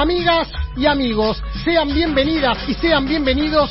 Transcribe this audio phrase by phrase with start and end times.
[0.00, 1.42] amigas y amigos.
[1.64, 3.70] Sean bienvenidas y sean bienvenidos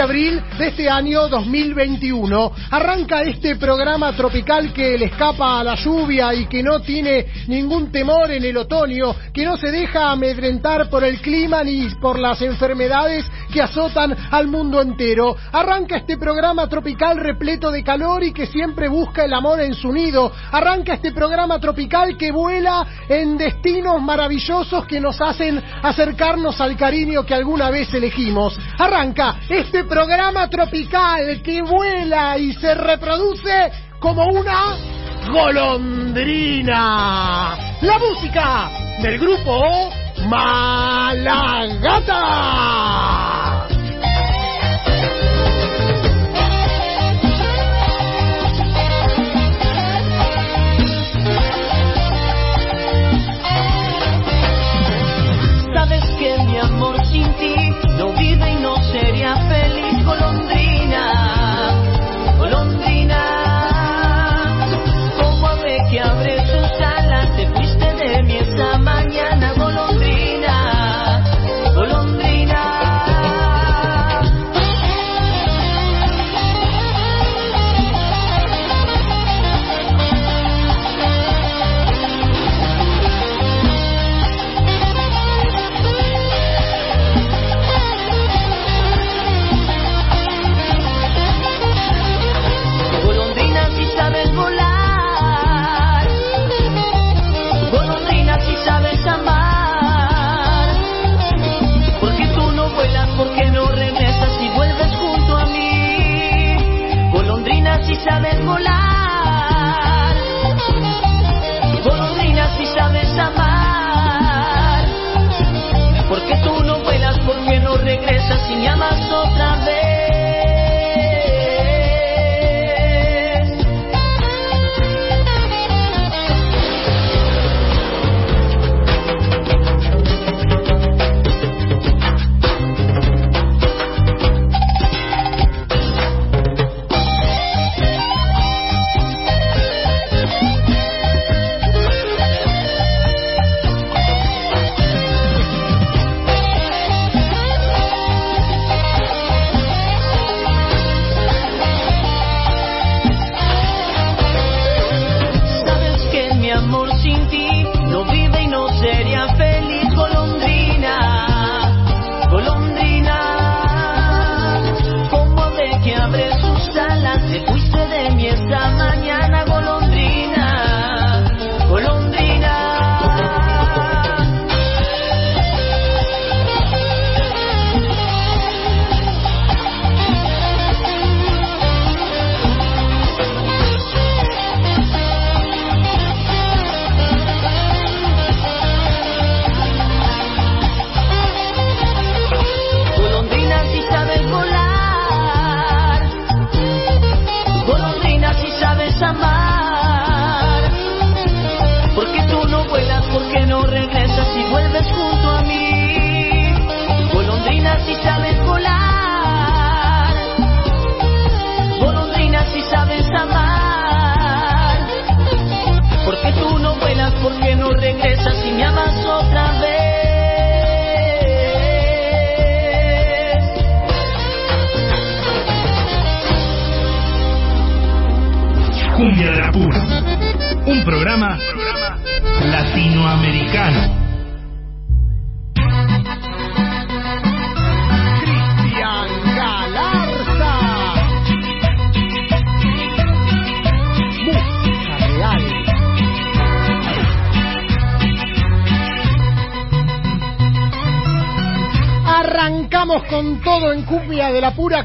[0.00, 2.52] abril de este año 2021.
[2.70, 7.92] Arranca este programa tropical que le escapa a la lluvia y que no tiene ningún
[7.92, 12.40] temor en el otoño, que no se deja amedrentar por el clima ni por las
[12.42, 15.36] enfermedades que azotan al mundo entero.
[15.52, 19.92] Arranca este programa tropical repleto de calor y que siempre busca el amor en su
[19.92, 20.32] nido.
[20.52, 27.24] Arranca este programa tropical que vuela en destinos maravillosos que nos hacen acercarnos al cariño
[27.24, 28.58] que alguna vez elegimos.
[28.78, 34.76] Arranca este programa tropical que vuela y se reproduce como una
[35.32, 36.76] golondrina.
[37.82, 38.70] La música
[39.02, 39.90] del grupo
[40.28, 41.40] Malagata.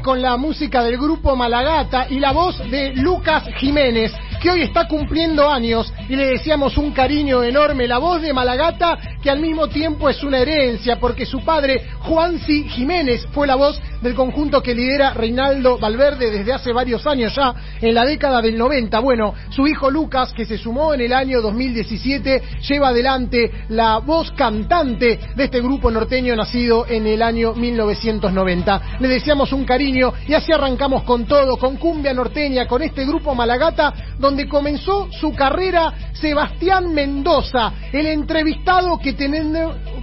[0.06, 4.86] Con la música del grupo Malagata y la voz de Lucas Jiménez que hoy está
[4.86, 7.88] cumpliendo años y le deseamos un cariño enorme.
[7.88, 12.68] La voz de Malagata, que al mismo tiempo es una herencia, porque su padre, Juanci
[12.68, 17.54] Jiménez, fue la voz del conjunto que lidera Reinaldo Valverde desde hace varios años ya,
[17.80, 18.98] en la década del 90.
[19.00, 24.30] Bueno, su hijo Lucas, que se sumó en el año 2017, lleva adelante la voz
[24.32, 28.98] cantante de este grupo norteño nacido en el año 1990.
[29.00, 33.34] Le deseamos un cariño y así arrancamos con todo, con cumbia norteña, con este grupo
[33.34, 39.14] Malagata, donde comenzó su carrera Sebastián Mendoza, el entrevistado que,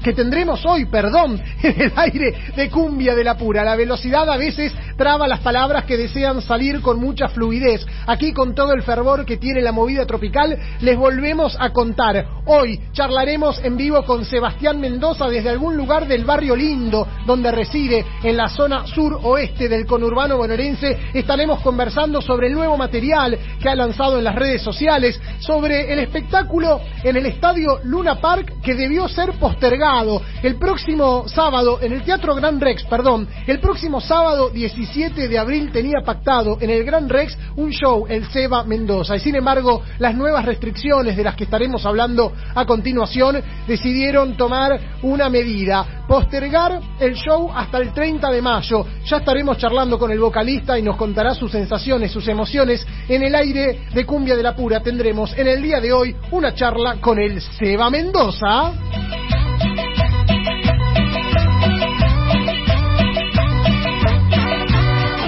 [0.04, 3.64] que tendremos hoy, perdón, en el aire de cumbia de la pura.
[3.64, 7.86] La velocidad a veces traba las palabras que desean salir con mucha fluidez.
[8.06, 12.28] Aquí con todo el fervor que tiene la movida tropical, les volvemos a contar.
[12.46, 18.06] Hoy charlaremos en vivo con Sebastián Mendoza desde algún lugar del barrio lindo, donde reside,
[18.24, 20.98] en la zona sur-oeste del conurbano bonaerense.
[21.14, 26.00] Estaremos conversando sobre el nuevo material que ha lanzado en las redes sociales, sobre el
[26.00, 29.93] espectáculo en el estadio Luna Park que debió ser postergado
[30.42, 35.72] el próximo sábado en el Teatro Gran Rex, perdón, el próximo sábado 17 de abril
[35.72, 39.16] tenía pactado en el Gran Rex un show, el Seba Mendoza.
[39.16, 44.80] Y sin embargo, las nuevas restricciones de las que estaremos hablando a continuación decidieron tomar
[45.04, 48.88] una medida, postergar el show hasta el 30 de mayo.
[49.06, 52.84] Ya estaremos charlando con el vocalista y nos contará sus sensaciones, sus emociones.
[53.08, 56.56] En el aire de Cumbia de la Pura tendremos en el día de hoy una
[56.56, 59.33] charla con el Seba Mendoza.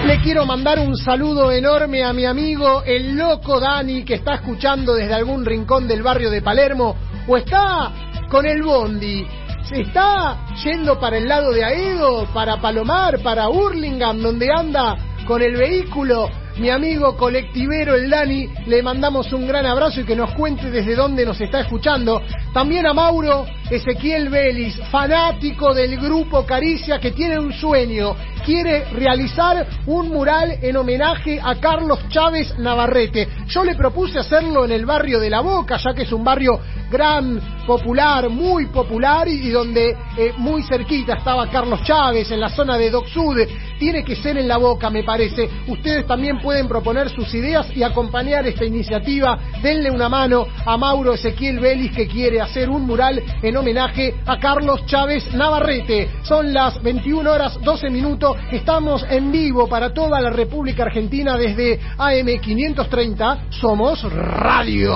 [0.05, 4.93] Le quiero mandar un saludo enorme a mi amigo el loco Dani que está escuchando
[4.93, 6.95] desde algún rincón del barrio de Palermo
[7.27, 7.91] o está
[8.29, 9.25] con el bondi.
[9.67, 15.41] Se está yendo para el lado de Aedo, para Palomar, para Hurlingham, donde anda con
[15.41, 16.29] el vehículo.
[16.57, 20.95] Mi amigo colectivero el Dani, le mandamos un gran abrazo y que nos cuente desde
[20.95, 22.21] dónde nos está escuchando.
[22.53, 29.65] También a Mauro Ezequiel Vélez, fanático del grupo Caricia, que tiene un sueño, quiere realizar
[29.87, 33.27] un mural en homenaje a Carlos Chávez Navarrete.
[33.47, 36.59] Yo le propuse hacerlo en el barrio de La Boca, ya que es un barrio
[36.91, 42.77] gran, popular, muy popular y donde eh, muy cerquita estaba Carlos Chávez, en la zona
[42.77, 43.39] de Doc Sud.
[43.79, 45.49] Tiene que ser en La Boca, me parece.
[45.67, 49.37] Ustedes también pueden proponer sus ideas y acompañar esta iniciativa.
[49.61, 54.39] Denle una mano a Mauro Ezequiel Vélez que quiere hacer un mural en homenaje a
[54.39, 56.09] Carlos Chávez Navarrete.
[56.23, 58.37] Son las 21 horas 12 minutos.
[58.51, 63.49] Estamos en vivo para toda la República Argentina desde AM530.
[63.51, 64.95] Somos Radio.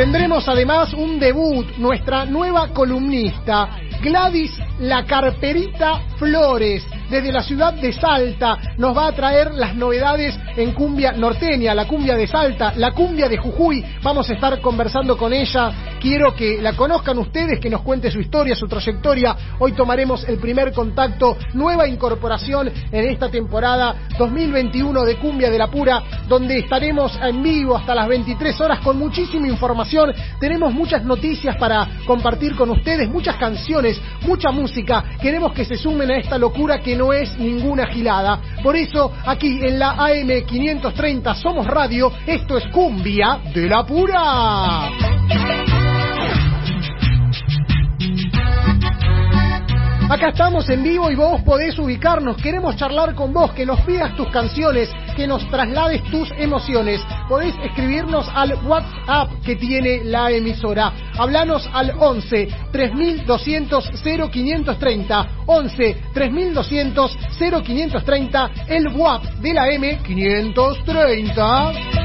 [0.00, 3.68] Tendremos además un debut, nuestra nueva columnista,
[4.00, 10.38] Gladys La Carperita Flores, desde la ciudad de Salta, nos va a traer las novedades
[10.56, 13.84] en cumbia norteña, la cumbia de Salta, la cumbia de Jujuy.
[14.02, 15.98] Vamos a estar conversando con ella.
[16.00, 19.36] Quiero que la conozcan ustedes, que nos cuente su historia, su trayectoria.
[19.58, 25.66] Hoy tomaremos el primer contacto, nueva incorporación en esta temporada 2021 de Cumbia de la
[25.66, 30.12] Pura, donde estaremos en vivo hasta las 23 horas con muchísima información.
[30.38, 35.04] Tenemos muchas noticias para compartir con ustedes, muchas canciones, mucha música.
[35.20, 38.38] Queremos que se sumen a esta locura que no es ninguna gilada.
[38.62, 45.59] Por eso, aquí en la AM530 Somos Radio, esto es Cumbia de la Pura.
[50.10, 52.36] Acá estamos en vivo y vos podés ubicarnos.
[52.42, 57.00] Queremos charlar con vos, que nos pidas tus canciones, que nos traslades tus emociones.
[57.28, 60.92] Podés escribirnos al WhatsApp que tiene la emisora.
[61.16, 65.28] Hablanos al 11 3200 0530.
[65.46, 68.50] 11 3200 0530.
[68.66, 71.99] El WhatsApp de la M530.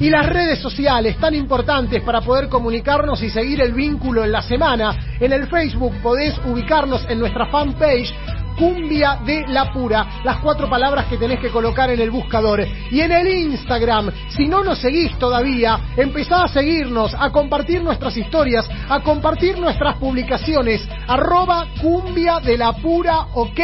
[0.00, 4.42] Y las redes sociales tan importantes para poder comunicarnos y seguir el vínculo en la
[4.42, 5.16] semana.
[5.20, 8.12] En el Facebook podés ubicarnos en nuestra fanpage
[8.58, 12.62] cumbia de la pura, las cuatro palabras que tenés que colocar en el buscador.
[12.90, 18.16] Y en el Instagram, si no nos seguís todavía, empezá a seguirnos, a compartir nuestras
[18.16, 23.60] historias, a compartir nuestras publicaciones, arroba cumbia de la pura ok,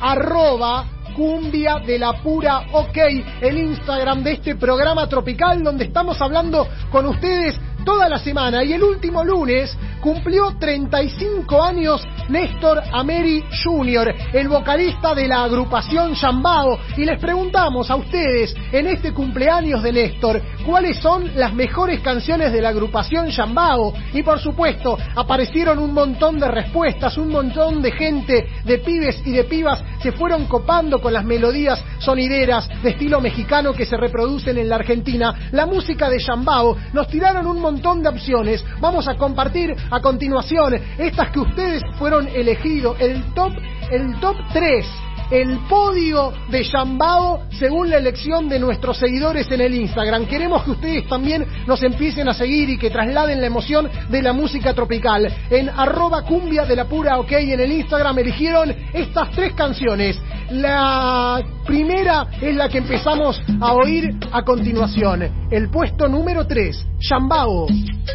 [0.00, 2.98] arroba cumbia de la pura ok,
[3.40, 8.64] el Instagram de este programa tropical donde estamos hablando con ustedes toda la semana.
[8.64, 16.14] Y el último lunes cumplió 35 años Néstor Ameri Jr., el vocalista de la agrupación
[16.14, 22.00] Yambao, y les preguntamos a ustedes en este cumpleaños de Néstor cuáles son las mejores
[22.00, 27.82] canciones de la agrupación Yambao y por supuesto aparecieron un montón de respuestas, un montón
[27.82, 32.90] de gente, de pibes y de pibas se fueron copando con las melodías sonideras de
[32.90, 37.60] estilo mexicano que se reproducen en la Argentina, la música de Yambao, nos tiraron un
[37.60, 43.52] montón de opciones, vamos a compartir a continuación estas que ustedes fueron elegidos, el top,
[43.90, 44.86] el top 3
[45.32, 50.26] el podio de Yambao según la elección de nuestros seguidores en el Instagram.
[50.26, 54.34] Queremos que ustedes también nos empiecen a seguir y que trasladen la emoción de la
[54.34, 55.32] música tropical.
[55.48, 60.20] En arroba cumbia de la pura ok en el Instagram eligieron estas tres canciones.
[60.50, 65.46] La primera es la que empezamos a oír a continuación.
[65.50, 67.68] El puesto número 3, Yambao.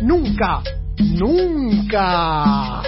[0.03, 0.61] Nunca,
[0.99, 2.83] nunca.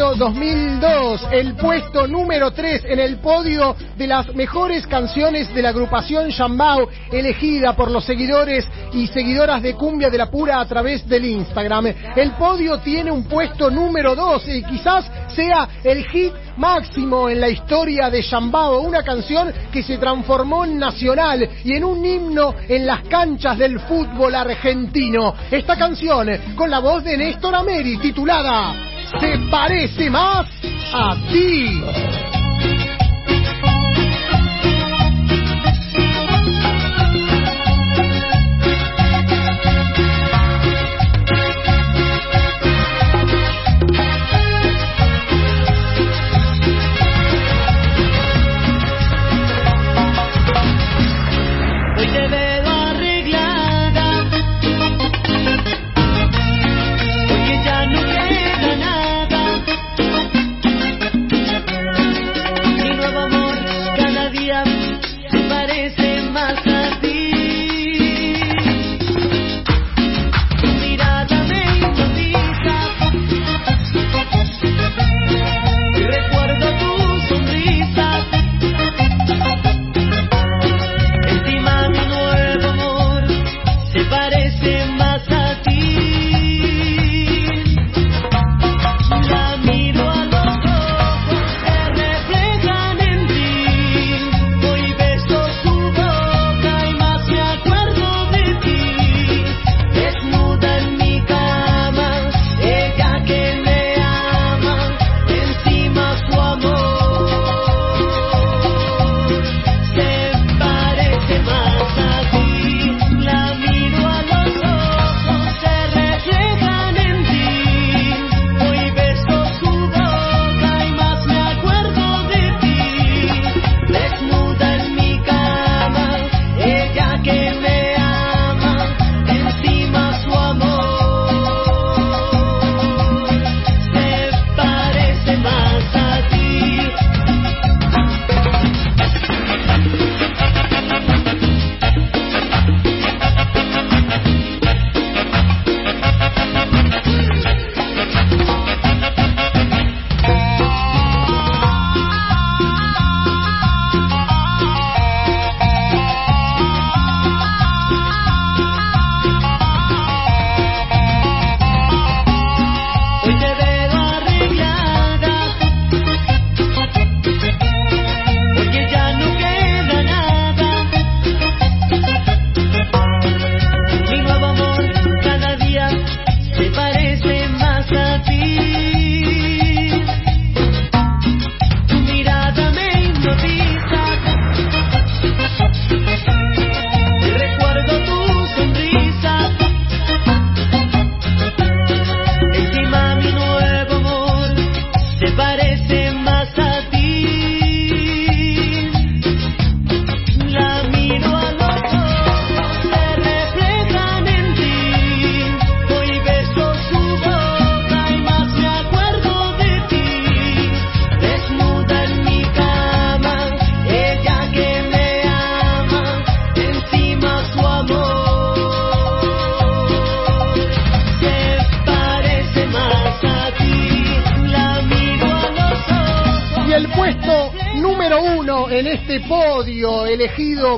[0.00, 5.68] Año 2002, el puesto número 3 en el podio de las mejores canciones de la
[5.68, 11.06] agrupación Yambao, elegida por los seguidores y seguidoras de Cumbia de la Pura a través
[11.06, 11.92] del Instagram.
[12.16, 15.04] El podio tiene un puesto número 2 y quizás
[15.34, 20.78] sea el hit máximo en la historia de Yambao, una canción que se transformó en
[20.78, 25.34] nacional y en un himno en las canchas del fútbol argentino.
[25.50, 26.26] Esta canción,
[26.56, 30.46] con la voz de Néstor Ameri, titulada Se parece más
[30.92, 32.39] a ti.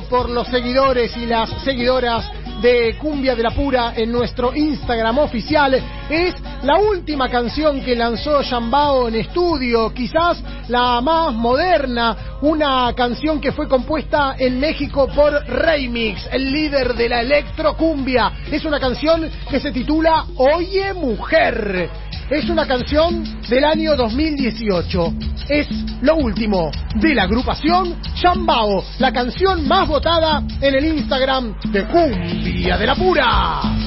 [0.01, 2.29] Por los seguidores y las seguidoras
[2.61, 5.73] de Cumbia de la Pura en nuestro Instagram oficial
[6.09, 13.39] es la última canción que lanzó Shambao en estudio, quizás la más moderna, una canción
[13.39, 18.31] que fue compuesta en México por Remix, el líder de la electrocumbia.
[18.51, 21.89] Es una canción que se titula Oye Mujer.
[22.29, 25.13] Es una canción del año 2018.
[25.49, 25.67] Es
[26.01, 32.77] lo último de la agrupación Shambao, la canción más votada en el Instagram de Cumbia
[32.77, 33.82] de la Pura.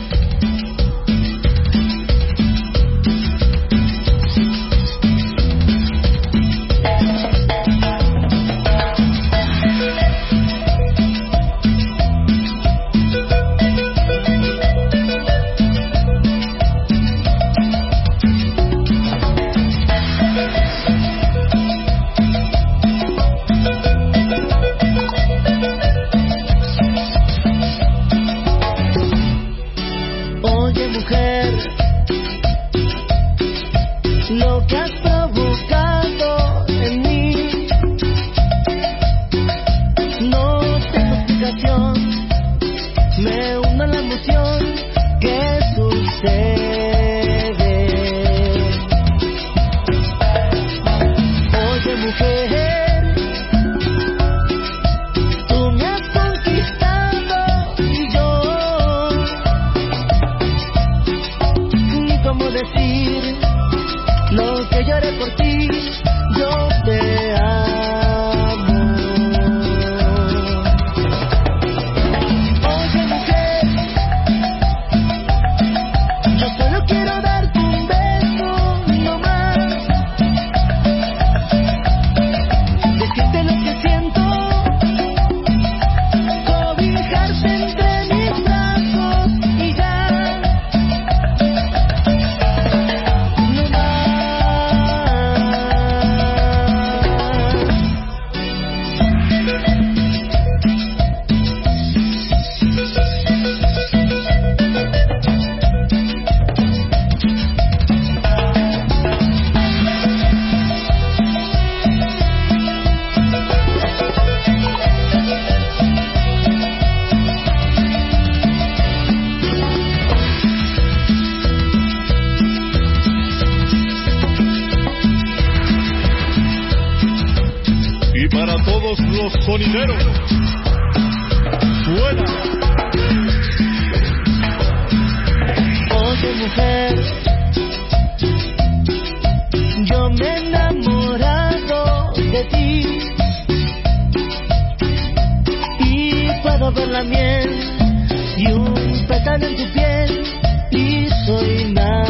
[146.98, 150.22] Y un pétalo en tu piel
[150.70, 152.06] y soy nada.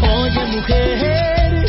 [0.00, 1.66] Oye mujer,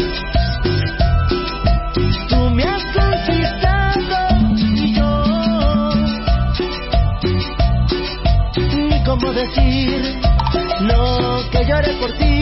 [2.29, 4.17] tú me has conquistado
[4.57, 5.89] y yo
[8.75, 10.19] ni cómo decir
[10.81, 12.38] lo que lloré por ti.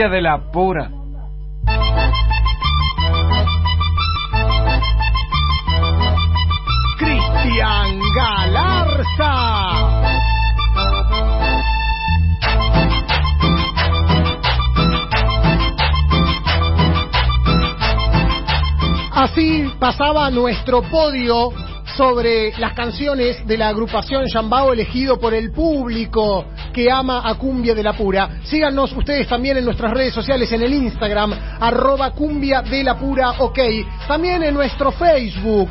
[0.00, 0.90] Cumbia de la pura.
[6.96, 9.60] Cristian Galarza.
[19.12, 21.52] Así pasaba nuestro podio
[21.98, 26.46] sobre las canciones de la agrupación Yambao elegido por el público.
[26.72, 28.40] Que ama a Cumbia de la Pura.
[28.44, 33.30] Síganos ustedes también en nuestras redes sociales, en el Instagram, arroba Cumbia de la Pura,
[33.38, 33.58] ok.
[34.06, 35.70] También en nuestro Facebook.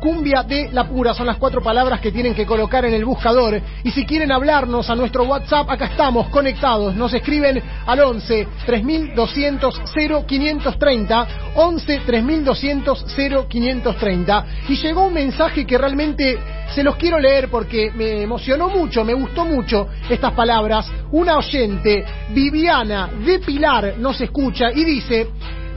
[0.00, 3.60] Cumbia de la Pura son las cuatro palabras que tienen que colocar en el buscador.
[3.84, 6.96] Y si quieren hablarnos a nuestro WhatsApp, acá estamos conectados.
[6.96, 9.82] Nos escriben al 11 3200
[10.26, 11.26] 0530.
[11.54, 13.04] 11 3200
[13.48, 14.46] 0530.
[14.68, 16.38] Y llegó un mensaje que realmente
[16.74, 20.90] se los quiero leer porque me emocionó mucho, me gustó mucho estas palabras.
[21.12, 25.28] Una oyente, Viviana de Pilar, nos escucha y dice.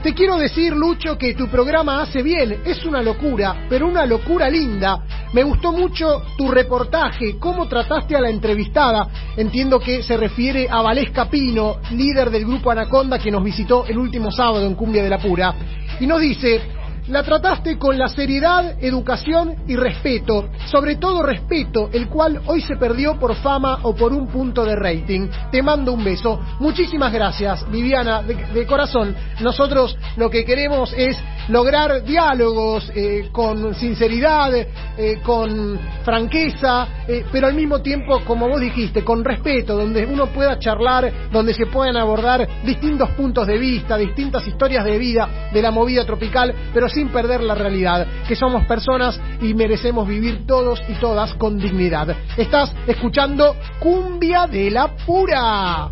[0.04, 2.60] Te quiero decir, Lucho, que tu programa hace bien.
[2.66, 5.02] Es una locura, pero una locura linda.
[5.32, 9.08] Me gustó mucho tu reportaje, cómo trataste a la entrevistada.
[9.34, 13.96] Entiendo que se refiere a Valesca Pino, líder del grupo Anaconda, que nos visitó el
[13.96, 15.54] último sábado en Cumbia de la Pura.
[15.98, 16.60] Y nos dice,
[17.08, 22.76] la trataste con la seriedad, educación y respeto, sobre todo respeto, el cual hoy se
[22.76, 25.28] perdió por fama o por un punto de rating.
[25.50, 26.40] Te mando un beso.
[26.60, 29.14] Muchísimas gracias, Viviana, de, corazón.
[29.40, 37.48] Nosotros lo que queremos es lograr diálogos eh, con sinceridad, eh, con franqueza, eh, pero
[37.48, 41.98] al mismo tiempo, como vos dijiste, con respeto, donde uno pueda charlar, donde se puedan
[41.98, 47.08] abordar distintos puntos de vista, distintas historias de vida de la movida tropical, pero sin
[47.08, 52.16] perder la realidad, que somos personas y merecemos vivir todos y todas con dignidad.
[52.36, 55.90] Estás escuchando Cumbia de la Pura.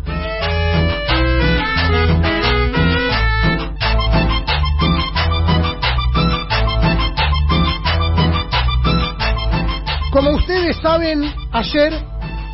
[10.11, 11.91] Como ustedes saben, ayer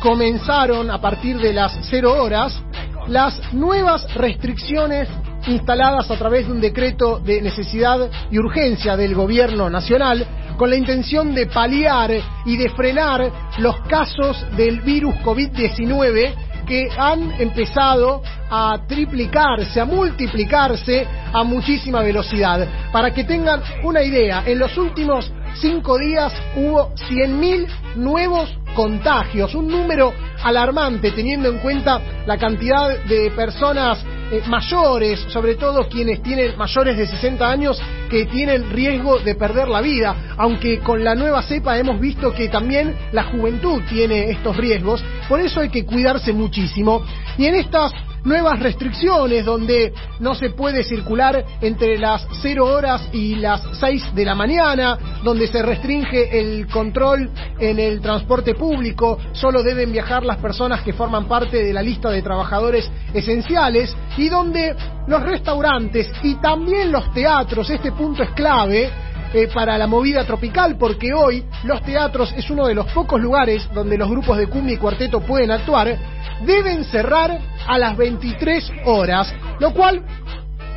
[0.02, 2.58] comenzaron a partir de las cero horas
[3.06, 5.08] las nuevas restricciones
[5.46, 10.26] instaladas a través de un decreto de necesidad y urgencia del gobierno nacional
[10.56, 12.10] con la intención de paliar
[12.44, 16.34] y de frenar los casos del virus COVID-19
[16.66, 22.66] que han empezado a triplicarse, a multiplicarse a muchísima velocidad.
[22.92, 29.68] Para que tengan una idea, en los últimos cinco días hubo 100.000 nuevos contagios, un
[29.68, 33.98] número alarmante teniendo en cuenta la cantidad de personas
[34.32, 39.68] eh, mayores, sobre todo quienes tienen mayores de 60 años que tienen riesgo de perder
[39.68, 44.56] la vida, aunque con la nueva cepa hemos visto que también la juventud tiene estos
[44.56, 47.02] riesgos, por eso hay que cuidarse muchísimo.
[47.38, 47.92] Y en estas
[48.24, 54.24] nuevas restricciones donde no se puede circular entre las 0 horas y las 6 de
[54.24, 60.38] la mañana, donde se restringe el control en el transporte público, solo deben viajar las
[60.38, 64.74] personas que forman parte de la lista de trabajadores esenciales y donde
[65.06, 68.90] los restaurantes y también los teatros, este punto es clave,
[69.32, 73.68] eh, para la movida tropical, porque hoy los teatros es uno de los pocos lugares
[73.72, 75.96] donde los grupos de cumbia y cuarteto pueden actuar,
[76.44, 80.02] deben cerrar a las 23 horas, lo cual,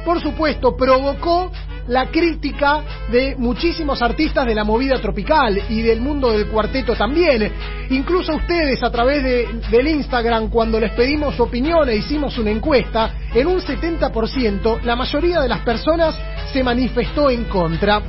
[0.06, 1.52] por supuesto, provocó
[1.88, 7.52] la crítica de muchísimos artistas de la movida tropical y del mundo del cuarteto también.
[7.90, 13.12] Incluso ustedes a través de, del Instagram, cuando les pedimos opinión e hicimos una encuesta,
[13.34, 16.18] en un 70% la mayoría de las personas
[16.52, 18.02] se manifestó en contra.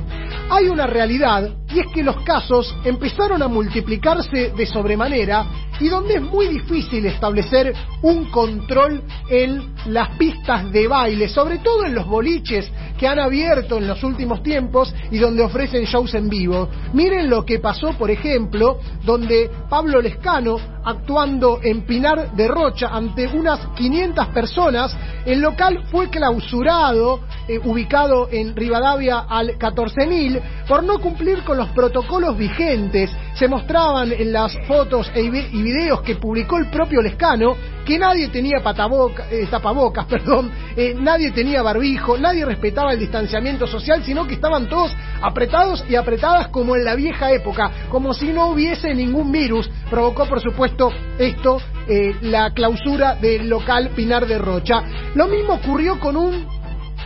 [0.49, 5.45] Hay una realidad y es que los casos empezaron a multiplicarse de sobremanera
[5.79, 11.85] y donde es muy difícil establecer un control en las pistas de baile, sobre todo
[11.85, 16.29] en los boliches que han abierto en los últimos tiempos y donde ofrecen shows en
[16.29, 16.69] vivo.
[16.93, 23.27] Miren lo que pasó, por ejemplo, donde Pablo Lescano, actuando en Pinar de Rocha ante
[23.27, 30.99] unas 500 personas, el local fue clausurado, eh, ubicado en Rivadavia al 14.000, por no
[30.99, 33.11] cumplir con los protocolos vigentes.
[33.35, 38.29] Se mostraban en las fotos e y videos que publicó el propio Lescano que nadie
[38.29, 44.25] tenía pataboca, eh, tapabocas, perdón, eh, nadie tenía barbijo, nadie respetaba el distanciamiento social, sino
[44.25, 48.93] que estaban todos apretados y apretadas como en la vieja época, como si no hubiese
[48.95, 49.69] ningún virus.
[49.89, 54.81] Provocó, por supuesto, esto eh, la clausura del local Pinar de Rocha.
[55.13, 56.54] Lo mismo ocurrió con un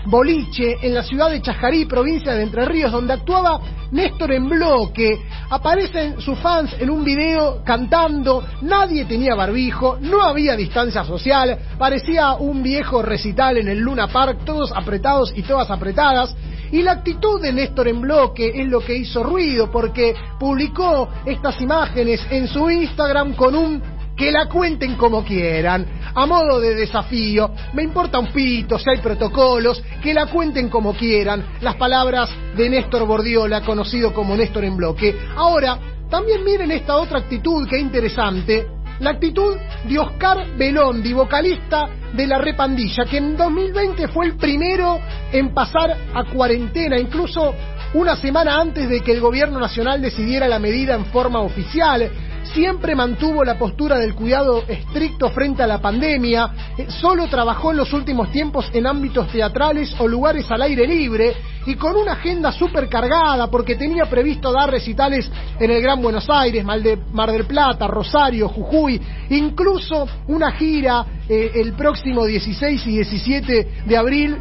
[0.05, 3.59] boliche en la ciudad de Chajarí, provincia de Entre Ríos, donde actuaba
[3.91, 5.19] Néstor en bloque.
[5.49, 12.33] Aparecen sus fans en un video cantando, nadie tenía barbijo, no había distancia social, parecía
[12.33, 16.35] un viejo recital en el Luna Park, todos apretados y todas apretadas.
[16.71, 21.59] Y la actitud de Néstor en bloque es lo que hizo ruido, porque publicó estas
[21.61, 27.51] imágenes en su Instagram con un que la cuenten como quieran, a modo de desafío,
[27.71, 32.69] me importa un pito si hay protocolos, que la cuenten como quieran, las palabras de
[32.69, 35.17] Néstor Bordiola, conocido como Néstor en bloque.
[35.37, 35.79] Ahora,
[36.09, 38.67] también miren esta otra actitud que es interesante,
[38.99, 39.55] la actitud
[39.87, 44.99] de Oscar Belondi, vocalista de la Repandilla, que en 2020 fue el primero
[45.31, 47.55] en pasar a cuarentena, incluso
[47.93, 52.11] una semana antes de que el gobierno nacional decidiera la medida en forma oficial
[52.53, 57.77] siempre mantuvo la postura del cuidado estricto frente a la pandemia, eh, solo trabajó en
[57.77, 61.33] los últimos tiempos en ámbitos teatrales o lugares al aire libre
[61.65, 66.29] y con una agenda súper cargada porque tenía previsto dar recitales en el Gran Buenos
[66.29, 73.67] Aires, Mar del Plata, Rosario, Jujuy, incluso una gira eh, el próximo 16 y 17
[73.85, 74.37] de abril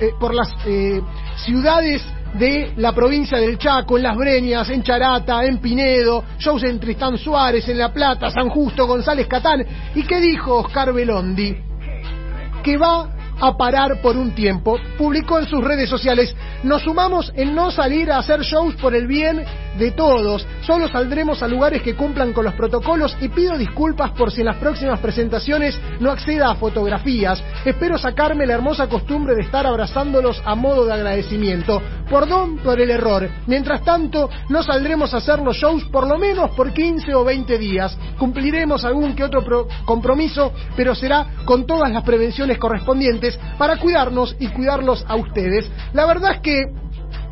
[0.00, 0.48] eh, por las
[1.44, 2.02] ciudades
[2.34, 7.18] de la provincia del Chaco, en Las Breñas, en Charata, en Pinedo, shows en Tristán
[7.18, 9.64] Suárez, en La Plata, San Justo, González Catán.
[9.94, 11.56] ¿Y qué dijo Oscar Belondi?
[12.62, 13.08] Que va
[13.40, 14.78] a parar por un tiempo.
[14.96, 19.06] Publicó en sus redes sociales, nos sumamos en no salir a hacer shows por el
[19.06, 19.44] bien
[19.78, 20.46] de todos.
[20.62, 24.46] Solo saldremos a lugares que cumplan con los protocolos y pido disculpas por si en
[24.46, 27.42] las próximas presentaciones no acceda a fotografías.
[27.64, 31.82] Espero sacarme la hermosa costumbre de estar abrazándolos a modo de agradecimiento.
[32.08, 33.28] Perdón por el error.
[33.46, 37.58] Mientras tanto, no saldremos a hacer los shows por lo menos por 15 o 20
[37.58, 37.96] días.
[38.18, 44.48] Cumpliremos algún que otro compromiso, pero será con todas las prevenciones correspondientes para cuidarnos y
[44.48, 45.70] cuidarlos a ustedes.
[45.92, 46.64] La verdad es que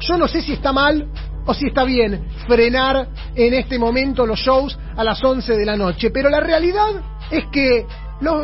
[0.01, 1.07] yo no sé si está mal
[1.47, 5.77] o si está bien frenar en este momento los shows a las 11 de la
[5.77, 7.87] noche, pero la realidad es que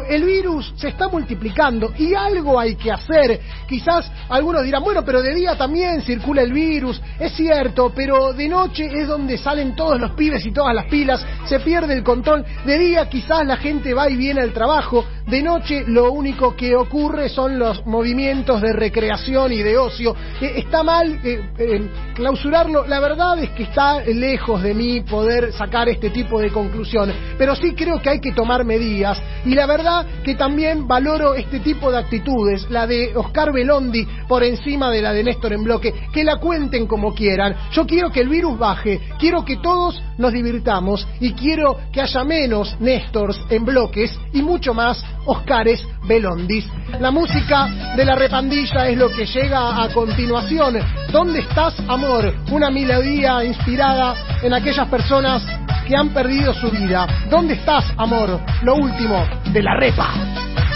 [0.09, 3.41] el virus se está multiplicando y algo hay que hacer.
[3.69, 7.01] Quizás algunos dirán, bueno, pero de día también circula el virus.
[7.19, 11.25] Es cierto, pero de noche es donde salen todos los pibes y todas las pilas,
[11.47, 12.45] se pierde el control.
[12.65, 15.05] De día quizás la gente va y viene al trabajo.
[15.27, 20.15] De noche lo único que ocurre son los movimientos de recreación y de ocio.
[20.41, 22.87] Eh, está mal eh, eh, clausurarlo.
[22.87, 27.13] La verdad es que está lejos de mí poder sacar este tipo de conclusión.
[27.37, 29.21] Pero sí creo que hay que tomar medidas.
[29.45, 34.43] Y la verdad que también valoro este tipo de actitudes, la de Oscar Belondi por
[34.43, 37.55] encima de la de Néstor en bloque, que la cuenten como quieran.
[37.73, 42.25] Yo quiero que el virus baje, quiero que todos nos divirtamos y quiero que haya
[42.25, 46.67] menos Néstors en bloques y mucho más Oscares Belondis.
[47.01, 50.79] La música de la repandilla es lo que llega a continuación.
[51.11, 52.33] ¿Dónde estás, amor?
[52.51, 55.45] Una melodía inspirada en aquellas personas
[55.87, 57.07] que han perdido su vida.
[57.31, 58.41] ¿Dónde estás, amor?
[58.63, 59.25] Lo último
[59.57, 60.76] de la repa.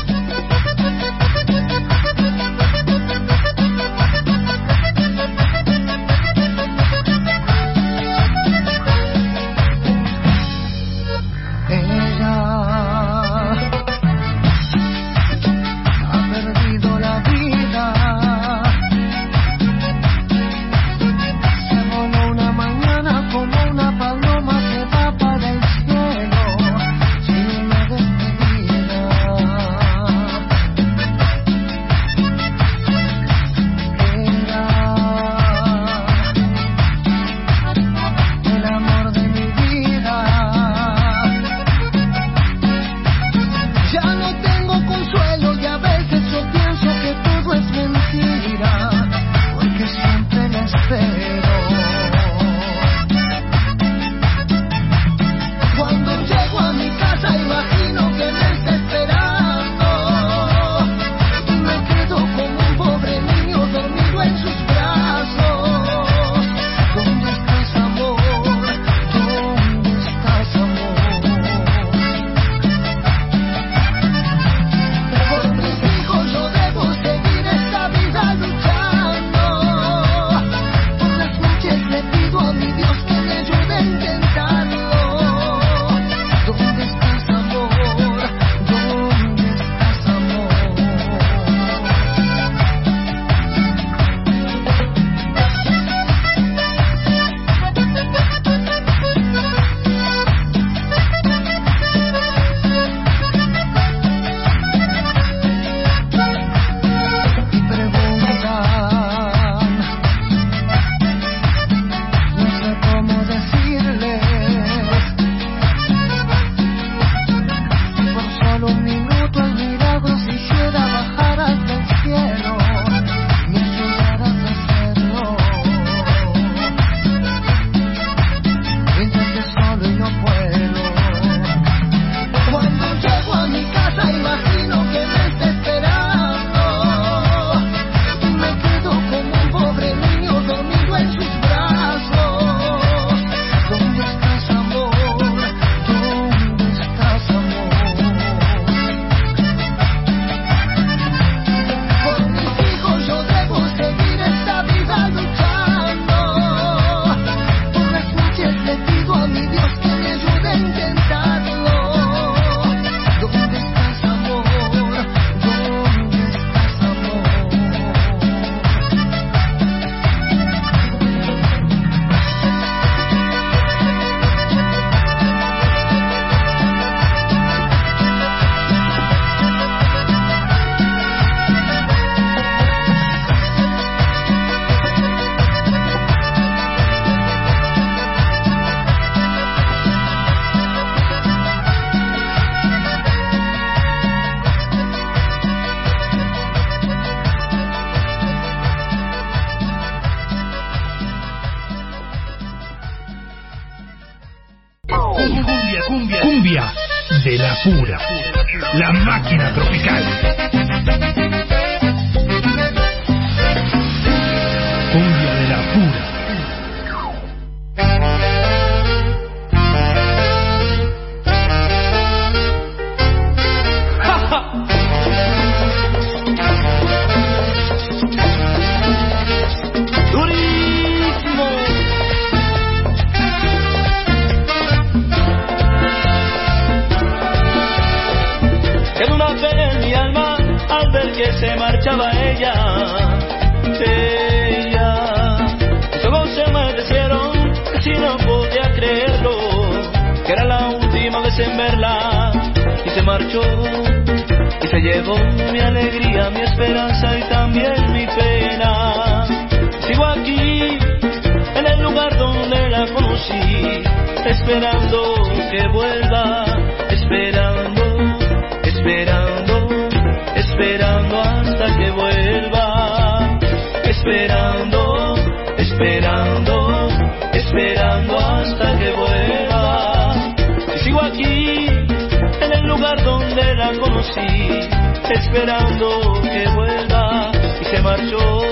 [285.15, 288.42] Esperando que vuelva y se marchó.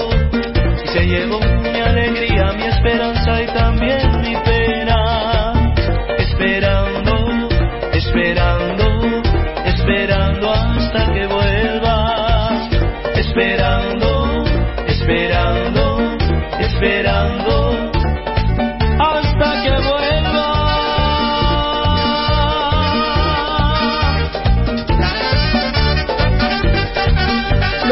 [0.85, 3.18] Y se llevó mi alegría, mi esperanza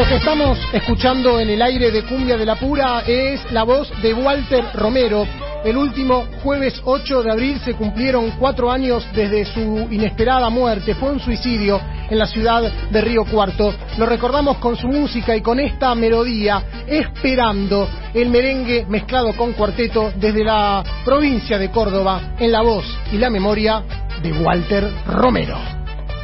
[0.06, 3.90] Lo que estamos escuchando en el aire de Cumbia de la Pura es la voz
[4.02, 5.26] de Walter Romero.
[5.64, 10.94] El último jueves 8 de abril se cumplieron cuatro años desde su inesperada muerte.
[10.94, 13.74] Fue un suicidio en la ciudad de Río Cuarto.
[13.98, 20.12] Lo recordamos con su música y con esta melodía, esperando el merengue mezclado con cuarteto
[20.14, 23.82] desde la provincia de Córdoba, en la voz y la memoria
[24.22, 25.58] de Walter Romero.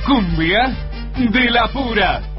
[0.07, 0.73] Cumbia
[1.19, 2.32] de la pura.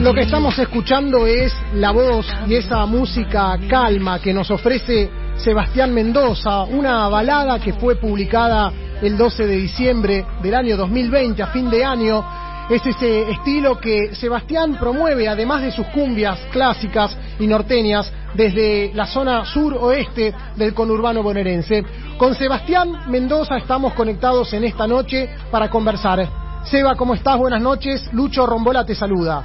[0.00, 5.92] Lo que estamos escuchando es la voz y esa música calma que nos ofrece Sebastián
[5.92, 11.68] Mendoza, una balada que fue publicada el 12 de diciembre del año 2020, a fin
[11.70, 12.24] de año.
[12.70, 19.06] Es ese estilo que Sebastián promueve, además de sus cumbias clásicas y norteñas, desde la
[19.06, 21.84] zona sur-oeste del conurbano bonaerense.
[22.18, 26.28] Con Sebastián Mendoza estamos conectados en esta noche para conversar.
[26.64, 27.38] Seba, ¿cómo estás?
[27.38, 28.12] Buenas noches.
[28.12, 29.44] Lucho Rombola te saluda.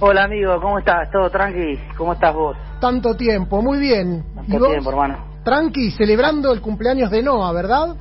[0.00, 1.10] Hola amigo, ¿cómo estás?
[1.10, 1.78] ¿Todo tranqui?
[1.96, 2.56] ¿Cómo estás vos?
[2.80, 4.24] Tanto tiempo, muy bien.
[4.32, 4.68] ¿Y Tanto vos?
[4.70, 5.34] tiempo, hermano.
[5.44, 7.96] Tranqui, celebrando el cumpleaños de Noah, ¿verdad?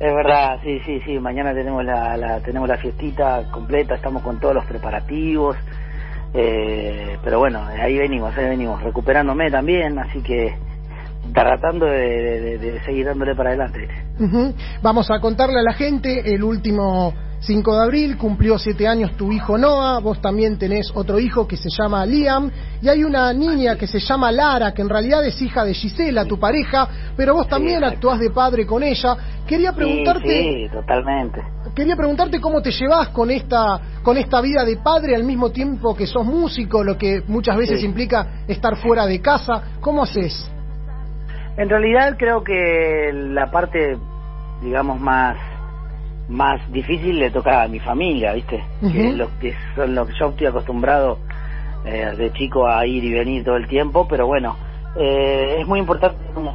[0.00, 1.18] Es verdad, sí, sí, sí.
[1.20, 5.56] Mañana tenemos la, la tenemos la fiestita completa, estamos con todos los preparativos.
[6.34, 10.56] Eh, pero bueno, ahí venimos, ahí venimos, recuperándome también, así que
[11.32, 13.88] tratando de, de- de seguir dándole para adelante.
[14.82, 19.30] Vamos a contarle a la gente, el último 5 de abril cumplió 7 años tu
[19.32, 23.76] hijo Noah, vos también tenés otro hijo que se llama Liam, y hay una niña
[23.76, 27.46] que se llama Lara, que en realidad es hija de Gisela, tu pareja, pero vos
[27.48, 29.16] también actuás de padre con ella.
[29.46, 30.28] Quería preguntarte...
[30.28, 31.42] Sí, sí, totalmente.
[31.74, 35.94] Quería preguntarte cómo te llevas con esta con esta vida de padre al mismo tiempo
[35.94, 37.86] que sos músico, lo que muchas veces Sí.
[37.86, 39.62] implica estar fuera de casa.
[39.80, 40.50] ¿Cómo haces?
[41.56, 43.96] En realidad creo que la parte,
[44.62, 45.36] digamos, más
[46.28, 48.64] más difícil le toca a mi familia, ¿viste?
[48.80, 51.18] Que es lo que son lo que yo estoy acostumbrado
[51.84, 54.56] eh, de chico a ir y venir todo el tiempo, pero bueno,
[54.96, 56.52] eh, es muy importante una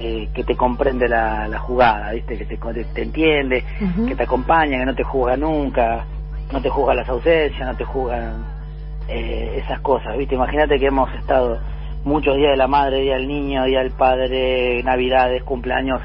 [0.00, 2.36] eh, que te comprende la, la jugada, ¿viste?
[2.38, 3.64] Que te, te entiende,
[4.06, 6.04] que te acompaña, que no te juzga nunca,
[6.52, 8.44] no te juzga las ausencias, no te juzgan
[9.08, 10.34] eh, esas cosas, ¿viste?
[10.34, 11.58] Imagínate que hemos estado
[12.04, 16.00] muchos días de la madre, día del niño, día del padre, navidades, cumpleaños,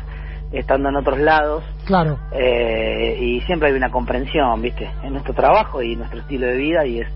[0.52, 2.18] estando en otros lados, Claro.
[2.32, 4.90] eh, y siempre hay una comprensión, ¿viste?
[5.04, 7.08] En nuestro trabajo y nuestro estilo de vida, y es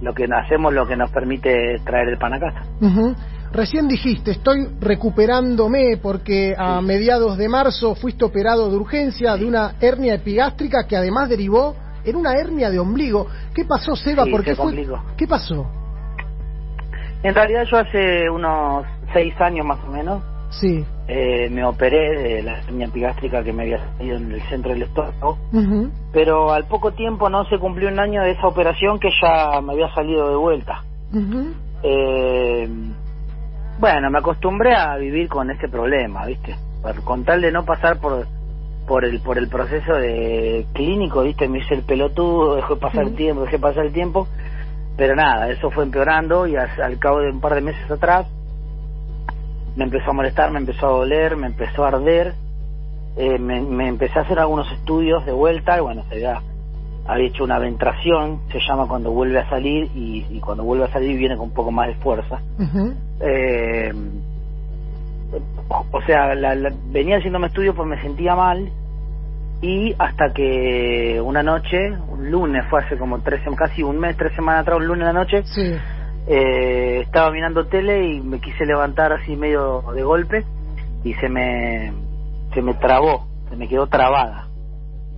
[0.00, 2.62] lo que hacemos lo que nos permite traer el pan a casa.
[2.80, 3.14] Ujú.
[3.52, 9.74] Recién dijiste, estoy recuperándome porque a mediados de marzo fuiste operado de urgencia de una
[9.80, 11.74] hernia epigástrica que además derivó
[12.04, 13.26] en una hernia de ombligo.
[13.54, 14.24] ¿Qué pasó, Seba?
[14.24, 14.86] Sí, ¿Por qué se fue?
[15.16, 15.66] ¿Qué pasó?
[17.22, 20.84] En realidad yo hace unos seis años más o menos Sí.
[21.08, 24.82] eh, me operé de la hernia epigástrica que me había salido en el centro del
[24.82, 25.38] estómago,
[26.12, 29.72] pero al poco tiempo no se cumplió un año de esa operación que ya me
[29.72, 30.82] había salido de vuelta.
[31.82, 32.68] Eh,
[33.78, 36.56] bueno, me acostumbré a vivir con ese problema, ¿viste?
[37.04, 38.26] Con tal de no pasar por
[38.86, 41.48] por el por el proceso de clínico, ¿viste?
[41.48, 44.28] Me hice el pelotudo, dejé pasar el tiempo, dejé pasar el tiempo,
[44.96, 48.26] pero nada, eso fue empeorando y al cabo de un par de meses atrás
[49.76, 52.34] me empezó a molestar, me empezó a doler, me empezó a arder,
[53.16, 56.40] eh, me, me empecé a hacer algunos estudios de vuelta y bueno, se había,
[57.08, 60.92] había hecho una ventración, se llama cuando vuelve a salir y, y cuando vuelve a
[60.92, 62.40] salir viene con un poco más de fuerza.
[63.20, 63.92] Eh,
[65.92, 68.70] o sea, la- la- venía haciéndome estudios porque me sentía mal
[69.62, 71.78] y hasta que una noche,
[72.08, 75.12] un lunes, fue hace como tres, casi un mes, tres semanas atrás, un lunes a
[75.12, 75.74] la noche, Sí.
[76.28, 80.44] eh, estaba mirando tele y me quise levantar así medio de golpe
[81.04, 81.92] y se me
[82.54, 84.45] se me trabó, se me quedó trabada.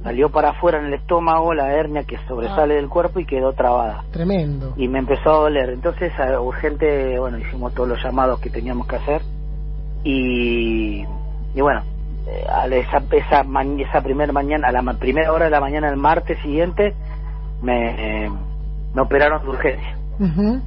[0.02, 4.04] Salió para afuera en el estómago la hernia que sobresale del cuerpo y quedó trabada.
[4.12, 4.72] Tremendo.
[4.76, 5.70] Y me empezó a doler.
[5.70, 9.22] Entonces, a- urgente, bueno, hicimos todos los llamados que teníamos que hacer.
[10.04, 11.04] Y,
[11.54, 11.82] y bueno,
[12.28, 13.44] eh, a esa, esa,
[13.78, 16.94] esa primera mañana, a la ma- primera hora de la mañana del martes siguiente,
[17.62, 18.30] me, eh,
[18.94, 19.96] me operaron de urgencia.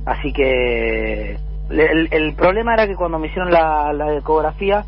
[0.06, 1.38] Así que
[1.70, 4.86] el, el problema era que cuando me hicieron la, la ecografía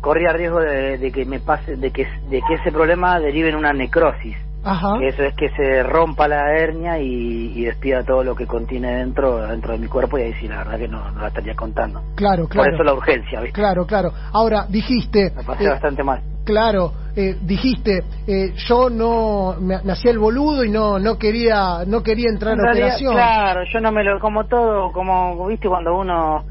[0.00, 3.56] corría riesgo de, de que me pase, de que de que ese problema derive en
[3.56, 4.36] una necrosis.
[4.62, 4.98] Ajá.
[4.98, 8.96] Que eso es que se rompa la hernia y, y despida todo lo que contiene
[8.96, 11.54] dentro dentro de mi cuerpo y ahí sí la verdad que no, no la estaría
[11.54, 12.02] contando.
[12.14, 12.66] Claro, claro.
[12.66, 13.58] Por eso la urgencia, ¿viste?
[13.58, 14.12] Claro, claro.
[14.32, 15.32] Ahora, dijiste...
[15.34, 16.20] Me pasé eh, bastante mal.
[16.44, 21.84] Claro, eh, dijiste, eh, yo no me, me hacía el boludo y no no quería
[21.86, 23.14] no quería entrar En en realidad, operación.
[23.14, 26.44] Claro, yo no me lo, como todo, como, viste, cuando uno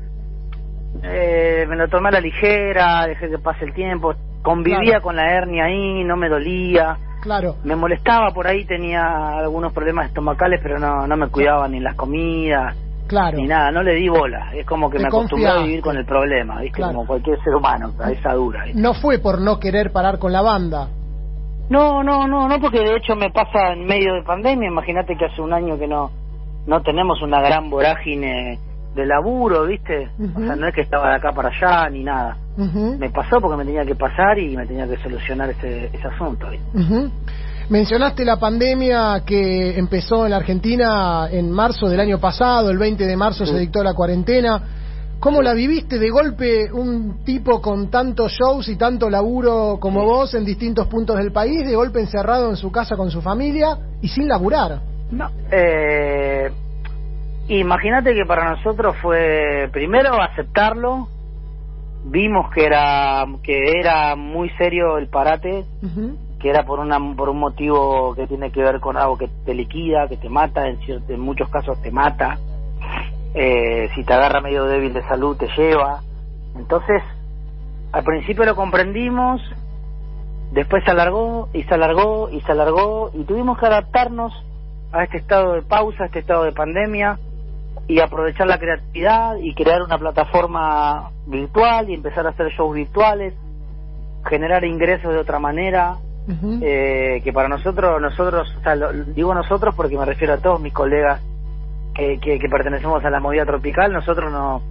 [1.03, 5.01] eh, me lo tomé a la ligera, dejé que pase el tiempo, convivía Claro.
[5.03, 10.07] con la hernia ahí, no me dolía, Claro, me molestaba por ahí, tenía algunos problemas
[10.07, 12.75] estomacales, pero no, no me cuidaba ni las comidas,
[13.07, 13.37] claro.
[13.37, 15.97] ni nada, no le di bola, es como que Te me acostumbré a vivir con
[15.97, 16.93] el problema, viste, Claro.
[16.93, 18.63] como cualquier ser humano, a esa dura.
[18.65, 18.79] ¿viste?
[18.79, 20.87] No fue por no querer parar con la banda.
[21.69, 24.69] No, no, no, no, porque de hecho me pasa en medio de pandemia.
[24.69, 26.09] Imagínate que hace un año que no
[26.65, 28.59] no tenemos una gran vorágine
[28.95, 30.09] de laburo, ¿viste?
[30.35, 32.37] O sea, no es que estaba de acá para allá ni nada.
[32.57, 36.47] Me pasó porque me tenía que pasar y me tenía que solucionar ese, ese asunto.
[37.69, 43.05] Mencionaste la pandemia que empezó en la Argentina en marzo del año pasado, el 20
[43.05, 44.63] de marzo se dictó la cuarentena.
[45.19, 50.33] ¿Cómo la viviste de golpe un tipo con tantos shows y tanto laburo como vos
[50.33, 54.07] en distintos puntos del país, de golpe encerrado en su casa con su familia y
[54.07, 54.81] sin laburar?
[55.11, 55.29] No.
[55.51, 56.49] Eh,
[57.49, 61.07] imagínate que para nosotros fue primero aceptarlo.
[62.05, 65.65] Vimos que era que era muy serio el parate
[66.39, 69.53] que era por una por un motivo que tiene que ver con algo que te
[69.53, 72.37] liquida, que te mata, en, cier- en muchos casos te mata.
[73.33, 76.01] Eh, si te agarra medio débil de salud te lleva.
[76.55, 77.03] Entonces,
[77.91, 79.41] al principio lo comprendimos,
[80.51, 84.33] después se alargó y se alargó y se alargó y tuvimos que adaptarnos
[84.91, 87.19] a este estado de pausa, a este estado de pandemia
[87.87, 93.33] y aprovechar la creatividad y crear una plataforma virtual y empezar a hacer shows virtuales,
[94.27, 95.95] generar ingresos de otra manera,
[96.61, 100.59] eh, que para nosotros, nosotros, o sea, lo- digo nosotros porque me refiero a todos
[100.61, 101.21] mis colegas
[101.95, 104.61] que, que, que pertenecemos a la movida tropical, nosotros no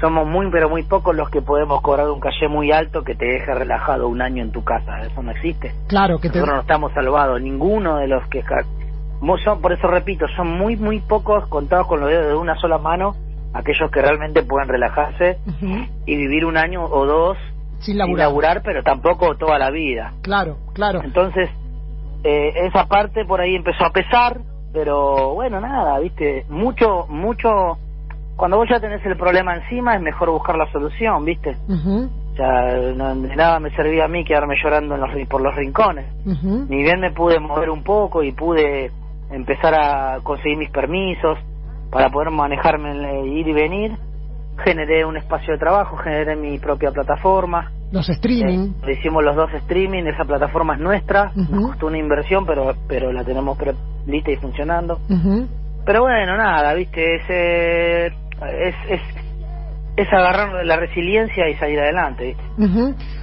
[0.00, 3.24] somos muy pero muy pocos los que podemos cobrar un caché muy alto que te
[3.24, 5.72] deje relajado un año en tu casa, eso no existe.
[5.86, 6.38] Claro, que te...
[6.38, 8.42] Nosotros no estamos salvados, ninguno de los que...
[9.44, 12.78] son- por eso repito, son muy muy pocos contados con los dedos de una sola
[12.78, 13.14] mano
[13.54, 15.38] aquellos que realmente pueden relajarse
[16.04, 17.38] y vivir un año o dos
[17.80, 18.62] Sin sin laburar.
[18.62, 20.12] pero tampoco toda la vida.
[20.22, 21.00] Claro, claro.
[21.02, 21.48] Entonces,
[22.24, 24.40] eh, esa parte por ahí empezó a pesar,
[24.74, 27.78] pero bueno, nada, viste, mucho, mucho,
[28.36, 31.56] cuando vos ya tenés el problema encima es mejor buscar la solución, viste.
[31.68, 35.40] Ujú, O sea, no- de nada me servía a mí quedarme llorando en los, por
[35.40, 36.04] los rincones.
[36.68, 38.90] Ni bien me pude mover un poco y pude
[39.30, 41.38] empezar a conseguir mis permisos
[41.90, 43.92] para poder manejarme, en el ir y venir,
[44.64, 47.70] generé un espacio de trabajo, generé mi propia plataforma.
[47.92, 48.72] Los streaming.
[48.86, 53.12] Eh, hicimos los dos streaming, esa plataforma es nuestra, nos costó una inversión, pero pero
[53.12, 53.74] la tenemos pre-
[54.06, 54.98] lista y funcionando.
[55.08, 55.46] Ujú.
[55.84, 59.00] Pero bueno, nada, viste, es, eh, es, es,
[59.96, 62.36] es agarrar la resiliencia y salir adelante.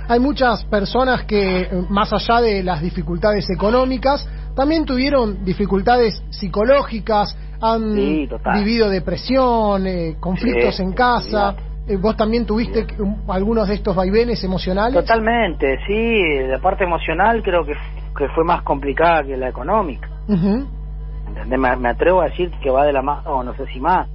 [0.07, 7.35] Hay muchas personas que, eh, más allá de las dificultades económicas, también tuvieron dificultades psicológicas,
[7.61, 11.55] han Sí, vivido depresión, eh, conflictos Sí, en casa.
[11.87, 12.85] Eh, ¿Vos también tuviste
[13.27, 14.93] algunos de estos vaivenes emocionales?
[15.05, 17.73] Totalmente, sí, la parte emocional creo que,
[18.17, 20.07] que fue más complicada que la económica.
[20.27, 21.59] ¿entendés?
[21.59, 24.07] Me, me atrevo a decir que va de la mano, no sé si más.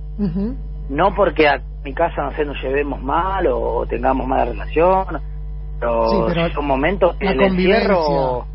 [0.88, 5.06] No porque a mi casa, no sé, nos llevemos mal o, tengamos mala relación,
[5.78, 6.50] pero, Sí, pero
[7.18, 8.46] que la el encierro.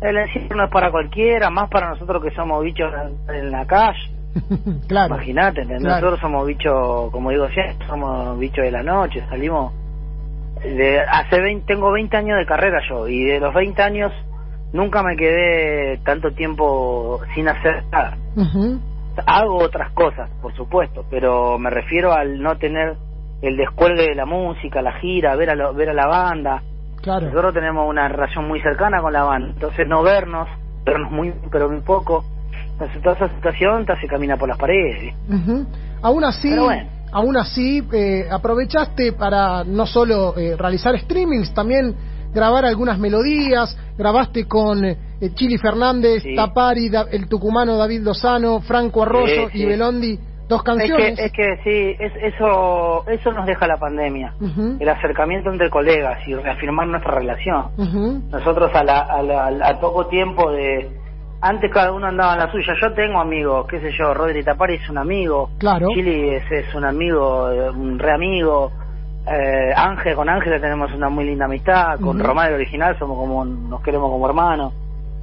[0.00, 2.92] El encierro no es para cualquiera, más para nosotros que somos bichos
[3.28, 3.98] en, la calle.
[4.88, 5.14] claro.
[5.14, 9.72] Imagínate, nosotros somos bichos, como digo siempre, somos bichos de la noche, salimos...
[10.62, 14.10] De, hace 20, tengo 20 años de carrera yo, y de los 20 años
[14.72, 18.16] nunca me quedé tanto tiempo sin hacer nada.
[19.26, 22.96] Hago otras cosas, por supuesto, pero me refiero al no tener
[23.42, 26.62] el descuelgue de la música, la gira, ver a, lo- ver a la banda.
[27.06, 27.26] Claro.
[27.26, 30.48] Nosotros tenemos una relación muy cercana con la banda, entonces no vernos,
[30.84, 32.24] vernos muy, pero muy poco.
[32.72, 35.00] Entonces toda esa situación te hace caminar por las paredes.
[35.02, 35.34] ¿viste?
[35.52, 35.66] Ujú.
[36.02, 36.88] Aún así, bueno.
[37.12, 41.94] aún así eh, aprovechaste para no solo eh, realizar streamings, también
[42.34, 44.96] grabar algunas melodías, grabaste con eh,
[45.34, 46.34] Chili Fernández, Sí.
[46.34, 49.64] Tapari, Da- el tucumano David Lozano, Franco Arroyo Sí, y.
[49.64, 50.18] Belondi,
[50.48, 51.16] dos Es canciones.
[51.16, 54.34] que, es que sí, es, eso, eso nos deja la pandemia.
[54.80, 57.66] El acercamiento entre colegas y reafirmar nuestra relación.
[58.30, 60.90] Nosotros a, la, a, la- al poco tiempo de...
[61.40, 62.72] Antes cada uno andaba en la suya.
[62.80, 65.50] Yo tengo amigos, qué sé yo, Rodri Tapari es un amigo.
[65.58, 65.88] Claro.
[65.94, 68.72] Chili es, es un amigo, eh, un re amigo.
[69.28, 71.98] Eh, Ángel, con Ángel tenemos una muy linda amistad.
[72.00, 72.26] Con Ujú.
[72.26, 74.72] Román el original somos como, nos queremos como hermanos.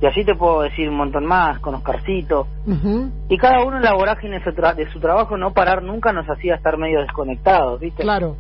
[0.03, 2.45] Y así te puedo decir un montón más, con Oscarcito.
[2.67, 3.09] ujú.
[3.29, 6.11] Y cada uno en la vorágine de su, tra- de su trabajo, no parar nunca
[6.11, 8.03] nos hacía estar medio desconectados, ¿viste?
[8.03, 8.35] Claro.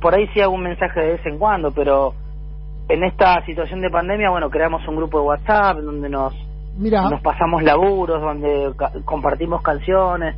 [0.00, 2.14] Por ahí sí hago un mensaje de vez en cuando, pero
[2.88, 6.32] en esta situación de pandemia, bueno, creamos un grupo de WhatsApp donde nos,
[7.10, 10.36] nos pasamos laburos, donde ca- compartimos canciones,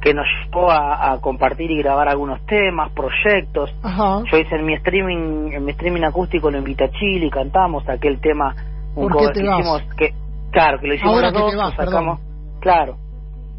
[0.00, 3.74] que nos llevó a, a compartir y grabar algunos temas, proyectos.
[3.82, 4.22] ajá.
[4.30, 8.20] Yo hice en mi streaming, en mi streaming acústico lo invité a Chile, cantamos aquel
[8.20, 8.54] tema,
[8.98, 9.60] un ¿Por qué cover te que vas?
[9.60, 10.14] hicimos, que,
[10.50, 12.20] claro, que lo hicimos Ahora los dos, vas, lo sacamos,
[12.60, 12.96] claro,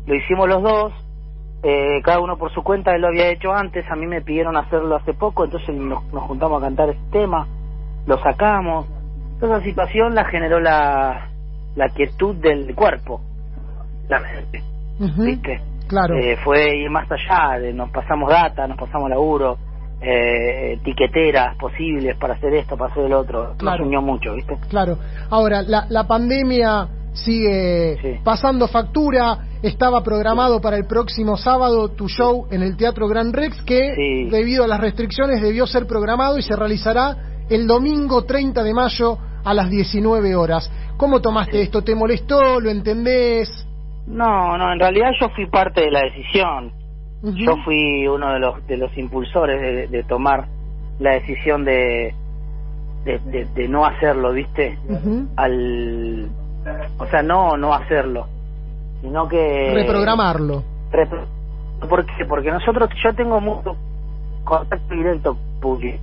[0.06, 0.94] lo hicimos los dos,
[1.64, 4.58] eh, cada uno por su cuenta, él lo había hecho antes, a mí me pidieron
[4.58, 7.48] hacerlo hace poco, entonces nos, nos juntamos a cantar ese tema,
[8.06, 8.88] lo sacamos,
[9.40, 11.30] toda esa situación la generó la,
[11.76, 13.22] la quietud del cuerpo,
[14.08, 14.64] la mente,
[15.00, 15.62] Ujú, ¿viste?
[15.88, 16.16] Claro.
[16.18, 19.58] Eh, fue ir más allá, de, nos pasamos data, nos pasamos laburo,
[20.02, 23.56] eh, etiqueteras posibles para hacer esto, para hacer el otro.
[23.58, 23.80] Claro.
[23.80, 24.58] Nos unió mucho, ¿viste?
[24.70, 24.98] Claro.
[25.30, 28.20] Ahora, la, la pandemia sigue Sí.
[28.24, 29.40] pasando factura.
[29.62, 34.30] Estaba programado para el próximo sábado tu show en el Teatro Gran Rex, que Sí.
[34.30, 37.18] debido a las restricciones debió ser programado y se realizará
[37.50, 40.72] el domingo 30 de mayo a las 19 horas.
[40.98, 41.82] ¿Cómo tomaste esto?
[41.82, 42.60] ¿Te molestó?
[42.60, 43.50] ¿Lo entendés?
[44.08, 46.72] No, no, en realidad yo fui parte de la decisión.
[47.22, 50.46] Yo fui uno de los de los impulsores de, de tomar
[51.00, 52.14] la decisión de,
[53.04, 54.78] de, de, de no hacerlo, ¿viste?
[55.36, 56.30] Al,
[56.98, 58.28] o sea, no no hacerlo,
[59.02, 60.64] sino que Reprogramarlo.
[60.92, 61.26] Repro-
[61.90, 62.26] ¿Por qué?
[62.26, 63.76] Porque nosotros, yo tengo mucho
[64.44, 65.98] contacto directo público.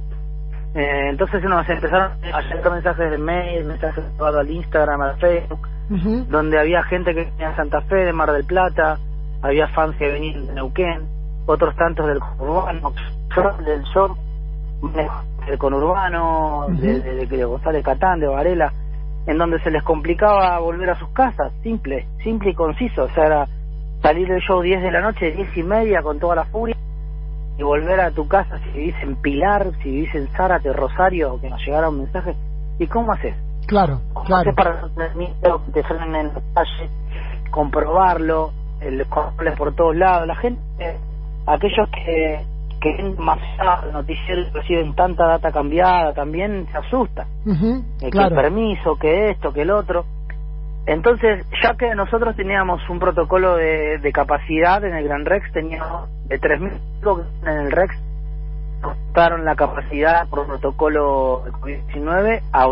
[0.75, 6.25] Eh, entonces nos empezaron a llegar mensajes de mail, mensajes al Instagram, al Facebook, Ujú.
[6.29, 8.99] donde había gente que venía de Santa Fe, de Mar del Plata,
[9.47, 11.07] había fans que venían de Neuquén,
[11.47, 12.93] otros tantos del conurbano,
[13.65, 14.17] del show,
[15.47, 18.73] del conurbano, de, de, de González Catán, de Varela,
[19.27, 23.27] en donde se les complicaba volver a sus casas, simple, simple y conciso, o sea,
[23.27, 23.49] era
[24.03, 26.77] salir del show 10 de la noche, 10 y media con toda la furia,
[27.59, 31.49] y volver a tu casa si vivís en Pilar, si vivís en Zárate, Rosario, que
[31.49, 32.35] nos llegara un mensaje,
[32.79, 33.35] ¿y cómo haces?
[33.67, 34.43] Claro, ¿Cómo claro.
[34.43, 36.91] haces para no tener miedo que te frenen en la calle,
[37.51, 40.27] comprobarlo, el controles por todos lados?
[40.27, 40.61] La gente,
[41.47, 42.41] aquellos que,
[42.81, 47.27] que ven demasiado noticiero reciben tanta data cambiada, también se asusta.
[47.47, 50.05] Eh, que el permiso, que esto, que el otro.
[50.87, 56.09] Entonces, ya que nosotros teníamos un protocolo de, de capacidad en el Gran Rex, teníamos
[56.29, 57.95] de 3.000 en el Rex,
[58.83, 62.69] ajustaron la capacidad por protocolo de COVID-19 a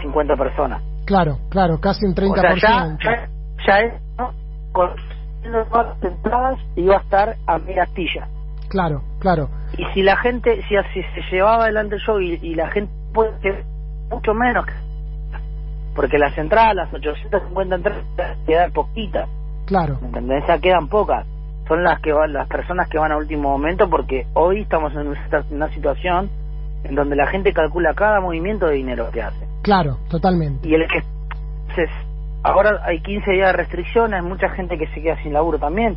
[0.00, 0.82] 50 personas.
[1.04, 2.32] Claro, claro, casi un 30%.
[2.32, 3.28] O sea, ya, ya,
[3.66, 4.32] ya es, ¿no?
[4.72, 4.90] con
[5.42, 8.28] todas las entradas iba a estar a astilla.
[8.68, 9.48] Claro, claro.
[9.76, 12.92] Y si la gente, si así se llevaba adelante el show y, y la gente
[13.12, 13.64] puede ser
[14.10, 14.72] mucho menos, que-
[15.94, 18.02] porque las entradas, las 850 entradas,
[18.46, 19.28] quedan poquitas,
[19.66, 19.98] Claro.
[20.00, 20.44] ¿me ¿entendés?
[20.46, 21.26] Ya quedan pocas.
[21.68, 25.14] son las que van, las personas que van a último momento porque hoy estamos en
[25.52, 26.28] una, situación
[26.84, 29.46] en donde la gente calcula cada movimiento de dinero que hace.
[29.62, 30.68] Claro, totalmente.
[30.68, 31.02] Y el que
[31.68, 31.88] entonces,
[32.42, 35.96] ahora hay 15 días de restricciones, mucha gente que se queda sin laburo también.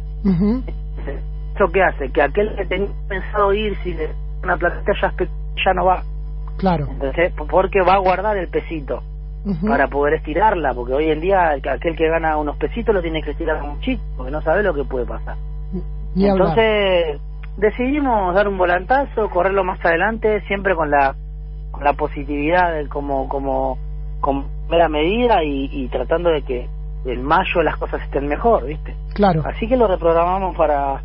[1.56, 2.12] ¿Eso qué hace?
[2.12, 4.10] Que aquel que tenía pensado ir si le
[4.44, 6.04] una platita ya, ya no va.
[6.58, 6.88] Claro.
[6.90, 9.02] Entonces, porque va a guardar el pesito
[9.68, 13.02] para poder estirarla, porque hoy en día el que- aquel que gana unos pesitos lo
[13.02, 15.38] tiene que estirar un chico, porque no sabe lo que puede pasar.
[16.34, 17.20] Entonces,
[17.58, 21.16] decidimos dar un volantazo, correrlo más adelante, siempre con la
[21.72, 23.78] con la positividad como como
[24.22, 26.68] como primera medida y, y tratando de que
[27.06, 28.96] en mayo las cosas estén mejor, ¿viste?
[29.14, 29.44] Claro.
[29.46, 31.02] Así que lo reprogramamos para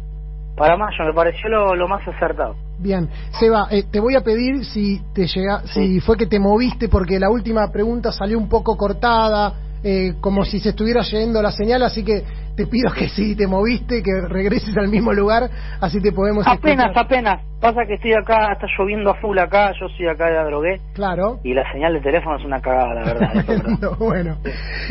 [0.57, 2.55] para mayo, me pareció lo, lo más acertado.
[2.79, 3.09] Bien,
[3.39, 7.19] Seba, eh, te voy a pedir si te llega, si fue que te moviste porque
[7.19, 11.83] la última pregunta salió un poco cortada, eh, como si se estuviera yendo la señal,
[11.83, 12.25] así que
[12.61, 15.49] te pido que si te moviste, que regreses al mismo lugar,
[15.81, 17.05] así te podemos Apenas, escuchar.
[17.07, 17.41] apenas.
[17.59, 21.39] Pasa que estoy acá, está lloviendo a full acá, yo soy acá de Adrogué Claro.
[21.43, 23.37] y la señal de teléfono es una cagada, la verdad.
[23.37, 23.63] eso.
[23.81, 24.37] No, bueno,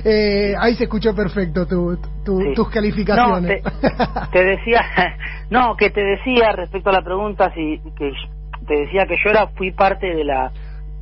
[0.03, 1.95] eh, ahí se escuchó perfecto tu,
[2.25, 2.53] tu- Sí.
[2.55, 3.63] tus calificaciones.
[3.63, 4.81] No, te, te decía,
[5.51, 8.11] no, que te decía respecto a la pregunta, si que
[8.67, 10.51] te decía que yo era fui parte de la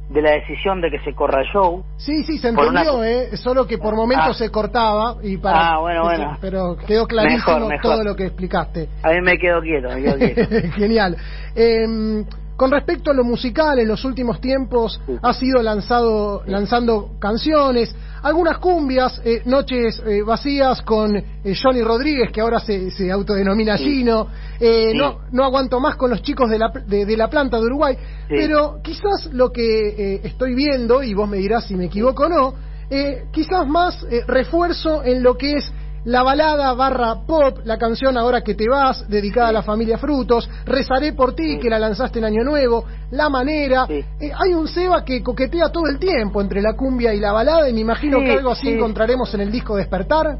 [0.09, 1.83] de la decisión de que se corra el show.
[1.97, 3.35] Sí, sí, se una- entendió, ¿eh?
[3.35, 4.33] Solo que por momentos Ah.
[4.33, 5.73] se cortaba y para...
[5.75, 6.37] Ah, bueno, bueno.
[6.39, 7.81] Pero quedó clarísimo Mejor, mejor.
[7.91, 8.87] todo lo que explicaste.
[9.03, 10.41] A mí me quedo quieto, me quedo quieto.
[10.75, 11.17] Genial.
[11.55, 12.23] Eh,
[12.57, 15.13] con respecto a lo musical, en los últimos tiempos Sí.
[15.21, 21.23] has ido lanzado, lanzando canciones, algunas cumbias, eh, noches eh, vacías con eh,
[21.61, 23.77] Johnny Rodríguez, que ahora se, se autodenomina.
[23.77, 24.27] Gino.
[24.59, 27.65] Eh, no, no aguanto más con los chicos de la, de, de la planta de
[27.67, 27.95] Uruguay.
[28.27, 32.29] Pero quizás lo que eh, estoy viendo, y vos me dirás si me equivoco o
[32.29, 32.53] no,
[32.89, 35.71] eh, quizás más refuerzo en lo que es
[36.07, 40.49] la balada barra pop, la canción Ahora que te vas, dedicada a la familia Frutos,
[40.65, 41.59] Rezaré por ti, Sí.
[41.59, 43.85] que la lanzaste en Año Nuevo, La Manera.
[43.87, 44.05] Sí.
[44.21, 47.69] Eh, hay un Seba que coquetea todo el tiempo entre la cumbia y la balada,
[47.69, 48.73] y me imagino que algo así sí.
[48.73, 50.37] encontraremos en el disco Despertar.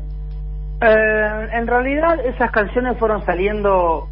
[0.82, 4.08] Eh, en realidad esas canciones fueron saliendo,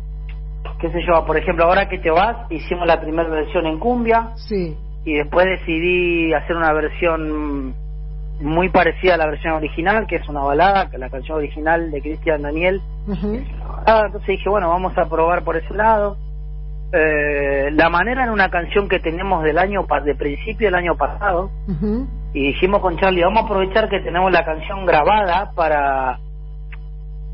[0.82, 4.32] qué sé yo, por ejemplo, ahora que te vas, hicimos la primera versión en cumbia
[4.36, 4.76] Sí.
[5.06, 7.76] y después decidí hacer una versión
[8.40, 12.02] muy parecida a la versión original, que es una balada, que la canción original de
[12.02, 12.82] Cristian Daniel.
[13.08, 13.42] Ujú.
[13.88, 16.18] Ah, entonces dije, bueno, vamos a probar por ese lado.
[16.92, 21.50] Eh, la manera en una canción que tenemos del año de principio del año pasado
[22.32, 26.20] y dijimos con Charlie vamos a aprovechar que tenemos la canción grabada para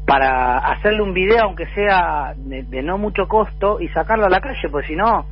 [0.07, 4.39] para hacerle un video aunque sea de, de no mucho costo y sacarlo a la
[4.39, 5.25] calle pues si no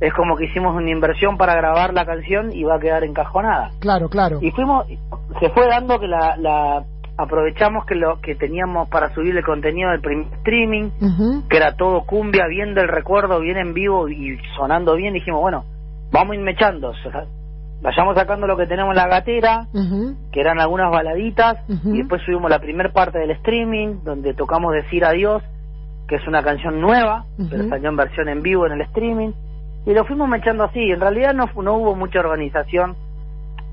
[0.00, 3.70] es como que hicimos una inversión para grabar la canción y va a quedar encajonada.
[3.80, 4.38] Claro, claro.
[4.40, 4.86] y fuimos
[5.40, 6.84] se fue dando que la, la
[7.16, 10.90] aprovechamos que lo que teníamos para subir el contenido del primer streaming
[11.48, 15.64] que era todo cumbia, bien del recuerdo, bien en vivo y sonando bien, dijimos, bueno,
[16.10, 17.26] vamos a ir mechando, o sea,
[17.82, 19.66] vayamos sacando lo que tenemos en la gatera,
[20.32, 25.04] que eran algunas baladitas, y después subimos la primer parte del streaming, donde tocamos Decir
[25.04, 25.42] Adiós,
[26.08, 29.32] que es una canción nueva, pero salió en versión en vivo en el streaming,
[29.86, 32.96] y lo fuimos mechando así, en realidad no, no hubo mucha organización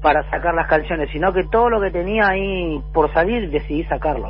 [0.01, 4.29] para sacar las canciones, sino que todo lo que tenía ahí por salir decidí sacarlo.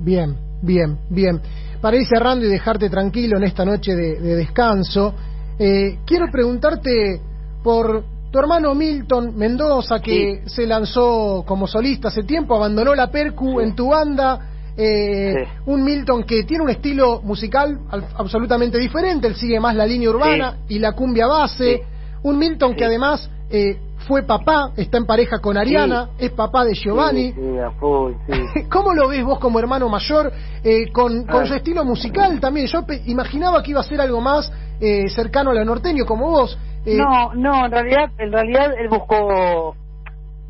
[0.00, 1.40] Bien, bien, bien.
[1.80, 5.14] Para ir cerrando y dejarte tranquilo en esta noche de, de descanso,
[5.58, 7.20] eh, quiero preguntarte
[7.62, 13.60] por tu hermano Milton Mendoza, que se lanzó como solista hace tiempo, abandonó la Percu
[13.60, 13.66] Sí.
[13.66, 14.38] en tu banda.
[14.76, 15.50] Eh, Sí.
[15.66, 20.10] Un Milton que tiene un estilo musical al- absolutamente diferente, él sigue más la línea
[20.10, 21.76] urbana y la cumbia base.
[21.76, 21.82] Sí.
[22.22, 23.76] Un Milton que además eh,
[24.08, 27.32] fue papá, está en pareja con Ariana, es papá de Giovanni.
[27.32, 28.62] Sí, sí, a full, sí.
[28.70, 30.32] ¿Cómo lo ves vos como hermano mayor
[30.64, 32.66] eh, con, con su estilo musical también?
[32.66, 34.50] Yo pe- imaginaba que iba a ser algo más
[34.80, 36.58] eh, cercano a lo norteño como vos.
[36.86, 39.76] Eh, No, no, en realidad, en realidad él buscó.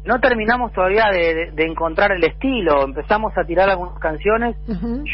[0.05, 2.83] No terminamos todavía de, de- encontrar el estilo.
[2.85, 4.57] Empezamos a tirar algunas canciones,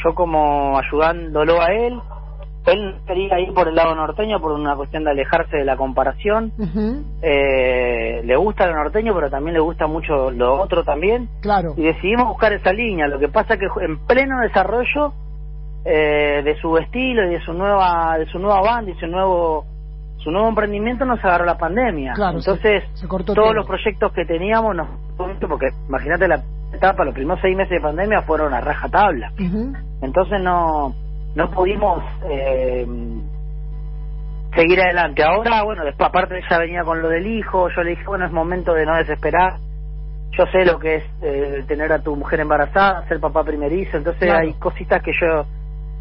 [0.05, 2.01] yo como ayudándolo a él.
[2.67, 6.53] Él quería ir por el lado norteño por una cuestión de alejarse de la comparación.
[7.23, 11.29] Eh, le gusta lo norteño, pero también le gusta mucho lo otro también.
[11.41, 13.07] claro, Y decidimos buscar esa línea.
[13.09, 15.13] Lo que pasa que en pleno desarrollo
[15.85, 19.65] eh, de su estilo y de su nueva de su nueva banda y su nuevo
[20.19, 22.13] su nuevo emprendimiento nos agarró la pandemia.
[22.15, 23.55] Claro, Entonces, se cortó todos todo.
[23.55, 24.89] los proyectos que teníamos nos
[25.49, 26.43] porque imagínate la
[26.73, 29.33] etapa, los primeros seis meses de pandemia fueron a raja tabla.
[30.03, 30.95] Entonces no
[31.35, 32.87] no pudimos eh,
[34.55, 35.23] seguir adelante.
[35.23, 38.33] Ahora, bueno, después aparte ella venía con lo del hijo, yo le dije, bueno, es
[38.33, 39.55] momento de no desesperar.
[40.37, 44.23] Yo sé lo que es eh, tener a tu mujer embarazada, ser papá primerizo, entonces
[44.25, 44.41] Claro.
[44.41, 45.45] hay cositas que yo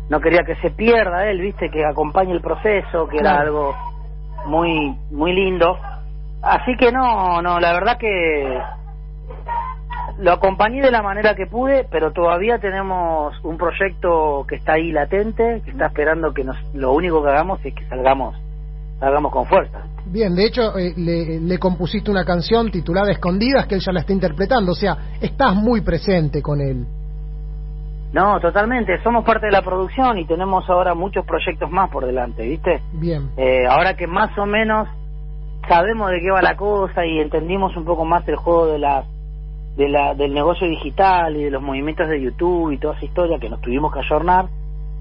[0.10, 3.76] no quería que se pierda él, viste, que acompañe el proceso, que era algo
[4.48, 5.78] muy muy lindo.
[6.42, 8.60] Así que no, no, la verdad que
[10.20, 14.92] lo acompañé de la manera que pude, pero todavía tenemos un proyecto que está ahí
[14.92, 18.36] latente, que está esperando que nos, lo único que hagamos es que salgamos,
[19.00, 19.84] salgamos con fuerza.
[20.06, 24.00] Bien, de hecho, eh, le, le compusiste una canción titulada Escondidas que él ya la
[24.00, 26.86] está interpretando, o sea, estás muy presente con él.
[28.14, 32.44] No, totalmente, somos parte de la producción y tenemos ahora muchos proyectos más por delante,
[32.48, 32.82] ¿viste?
[32.94, 34.88] Bien, Eh, ahora que más o menos
[35.68, 39.04] sabemos de qué va la cosa y entendimos un poco más el juego de la,
[39.76, 43.38] de la del negocio digital y de los movimientos de YouTube y toda esa historia
[43.40, 44.46] que nos tuvimos que ayornar,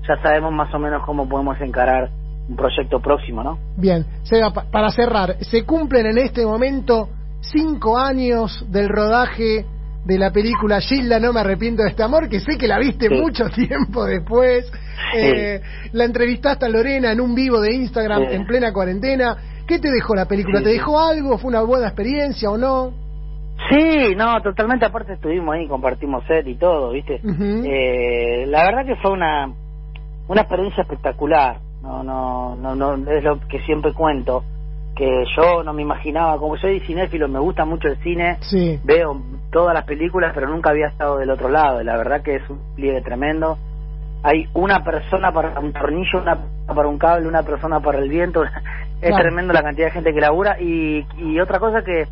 [0.08, 2.10] ya sabemos más o menos cómo podemos encarar
[2.48, 3.58] un proyecto próximo, ¿no?
[3.76, 4.04] bien.
[4.24, 7.08] Seba, pa- para cerrar, se cumplen en este momento
[7.40, 9.64] cinco años del rodaje
[10.06, 13.08] de la película Gilda, no me arrepiento de este amor, que sé que la viste
[13.08, 13.14] Sí.
[13.14, 14.70] mucho tiempo después.
[15.14, 15.60] Eh,
[15.92, 18.34] la entrevistaste a Lorena en un vivo de Instagram Sí.
[18.36, 19.36] en plena cuarentena.
[19.66, 20.62] ¿Qué te dejó la película?
[20.62, 21.38] ¿Te dejó algo?
[21.38, 22.92] ¿Fue una buena experiencia o no?
[23.68, 24.86] Sí, no, totalmente.
[24.86, 27.20] Aparte estuvimos ahí, compartimos set y todo, ¿viste?
[27.24, 29.50] Eh, la verdad que fue una
[30.28, 31.58] una experiencia espectacular.
[31.82, 34.44] No, no, no, no es lo que siempre cuento
[34.96, 39.20] que yo no me imaginaba, como soy cinéfilo, me gusta mucho el cine, Sí, veo
[39.52, 41.82] todas las películas, pero nunca había estado del otro lado.
[41.84, 43.58] La verdad que es un pliegue tremendo.
[44.22, 48.42] Hay una persona para un tornillo, una para un cable, una persona para el viento.
[49.02, 49.16] es Claro.
[49.22, 50.56] tremendo la cantidad de gente que labura.
[50.60, 52.06] Y, y otra cosa que,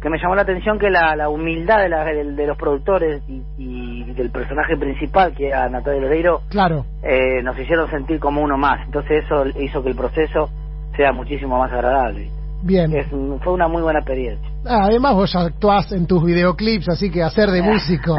[0.00, 3.22] que me llamó la atención, que la, la humildad de, la- de, de los productores
[3.28, 6.84] y, y del personaje principal, que era Natalia Lodeiro, claro.
[7.02, 8.86] eh, nos hicieron sentir como uno más.
[8.86, 10.48] Entonces eso hizo que el proceso
[10.96, 12.30] sea muchísimo más agradable.
[12.62, 12.94] Bien.
[12.94, 13.06] Es
[13.42, 14.46] fue una muy buena experiencia.
[14.66, 18.16] Ah, además vos ya actuás en tus videoclips, así que hacer de músico.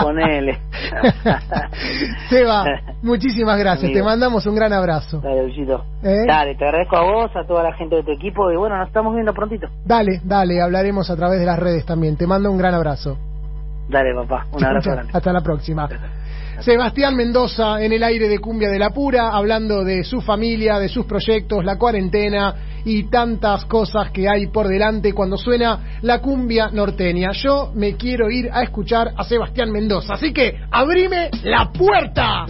[0.00, 0.58] Ponele.
[2.30, 2.64] Seba,
[3.02, 3.84] muchísimas gracias.
[3.84, 3.98] Amigo.
[3.98, 5.20] Te mandamos un gran abrazo.
[5.20, 5.84] Dale, Luchito.
[6.02, 6.24] ¿Eh?
[6.26, 8.88] Dale, te agradezco a vos, a toda la gente de tu equipo y bueno, nos
[8.88, 9.66] estamos viendo prontito.
[9.84, 12.16] Dale, dale, hablaremos a través de las redes también.
[12.16, 13.18] Te mando un gran abrazo.
[13.88, 14.46] Dale, papá.
[14.52, 15.12] Un abrazo grande.
[15.14, 15.88] Hasta la próxima.
[16.60, 20.88] Sebastián Mendoza en el aire de Cumbia de la Pura, hablando de su familia, de
[20.88, 26.70] sus proyectos, la cuarentena y tantas cosas que hay por delante cuando suena la cumbia
[26.72, 27.32] norteña.
[27.32, 32.46] Yo me quiero ir a escuchar a Sebastián Mendoza, así que abrime la puerta.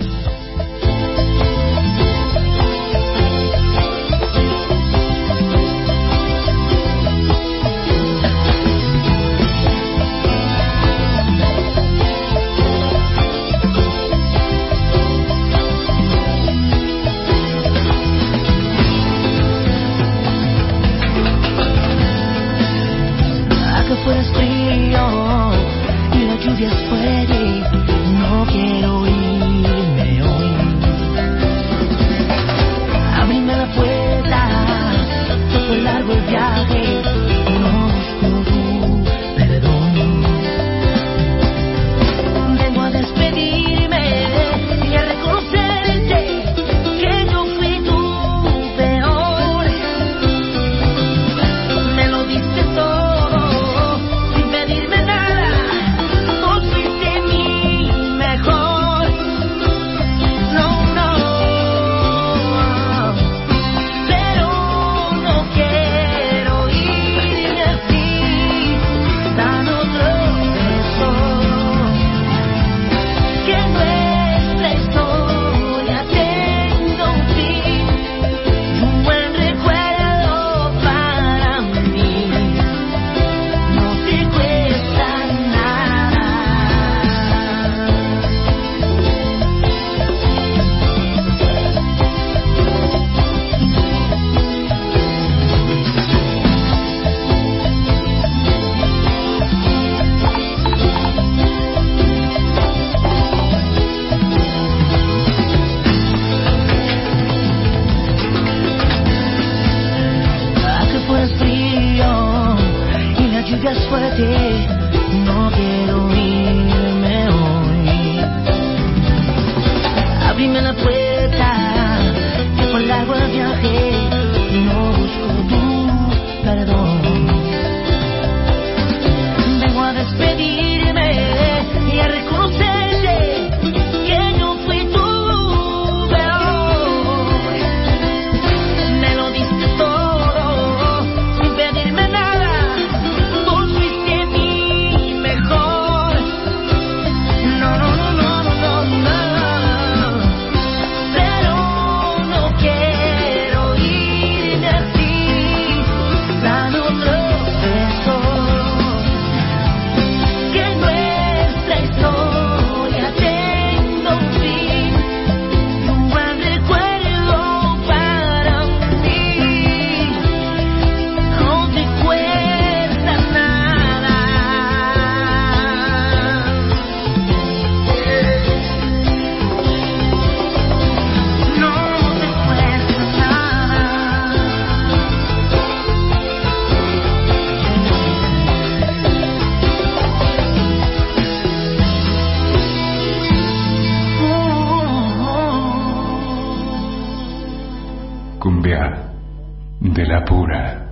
[200.06, 200.85] la pura.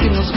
[0.00, 0.30] que nos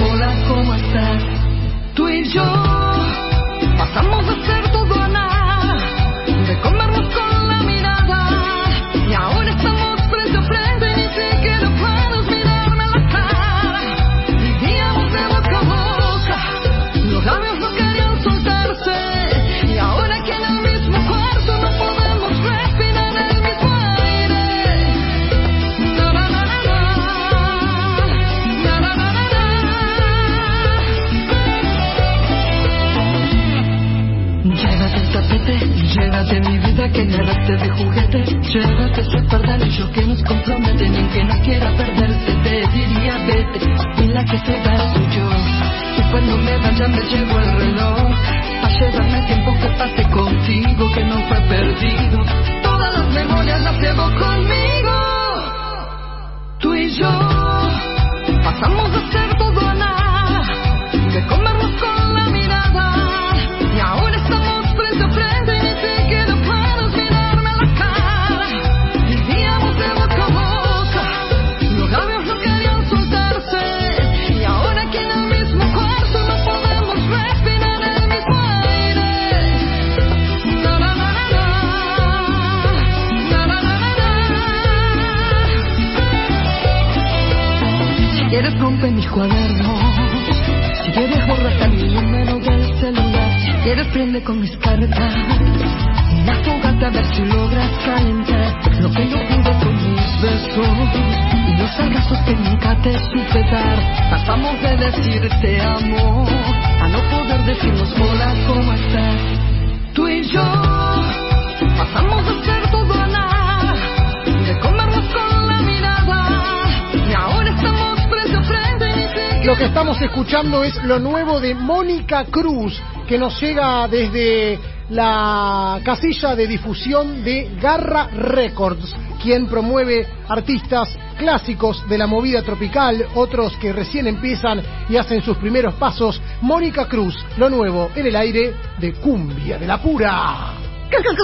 [120.59, 127.55] es lo nuevo de Mónica Cruz, que nos llega desde la casilla de difusión de
[127.59, 128.93] Garra Records,
[129.23, 135.37] quien promueve artistas clásicos de la movida tropical, otros que recién empiezan y hacen sus
[135.37, 136.21] primeros pasos.
[136.41, 140.53] Mónica Cruz, lo nuevo en el aire de Cumbia de la Pura.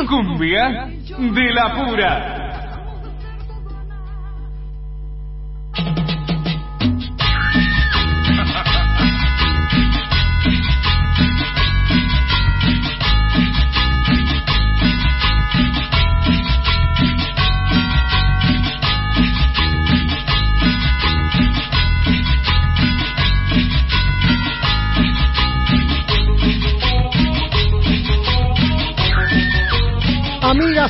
[0.08, 2.37] Cumbia de la Pura.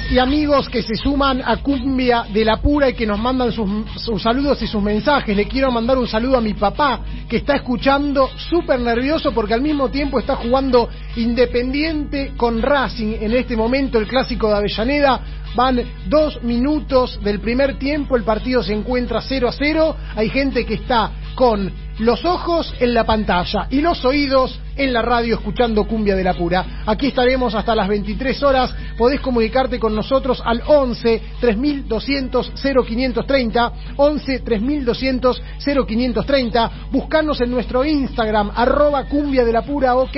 [0.10, 3.70] y amigos que se suman a Cumbia de la Pura y que nos mandan sus,
[3.96, 5.36] sus, saludos y sus mensajes.
[5.36, 9.62] Le quiero mandar un saludo a mi papá que está escuchando súper nervioso porque al
[9.62, 15.22] mismo tiempo está jugando Independiente con Racing en este momento, el clásico de Avellaneda.
[15.56, 19.96] Van dos minutos del primer tiempo, el partido se encuentra 0 a 0.
[20.16, 25.02] Hay gente que está con los ojos en la pantalla y los oídos en la
[25.02, 26.84] radio escuchando Cumbia de la Pura.
[26.86, 28.74] Aquí estaremos hasta las 23 horas.
[28.98, 36.72] Podés comunicarte con nosotros al 11 3200 0530, 11 3200 0530.
[36.92, 40.18] Buscanos en nuestro Instagram, arroba Cumbia de la Pura, ok.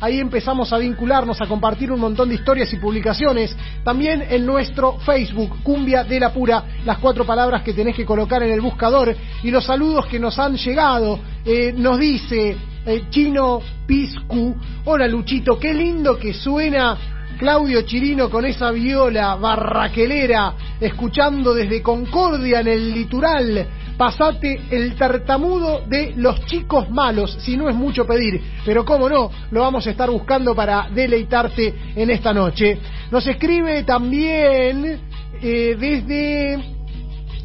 [0.00, 3.56] Ahí empezamos a vincularnos, a compartir un montón de historias y publicaciones.
[3.84, 8.42] También en nuestro Facebook, Cumbia de la Pura, las cuatro palabras que tenés que colocar
[8.42, 11.13] en el buscador y los saludos que nos han llegado
[11.44, 12.56] eh, nos dice
[12.86, 16.96] eh, Chino Piscu, hola Luchito, qué lindo que suena
[17.38, 23.66] Claudio Chirino con esa viola barraquelera, escuchando desde Concordia en el litoral.
[23.96, 29.30] Pasate el tartamudo de los chicos malos, si no es mucho pedir, pero cómo no,
[29.50, 32.78] lo vamos a estar buscando para deleitarte en esta noche.
[33.10, 35.00] Nos escribe también
[35.40, 36.74] eh, desde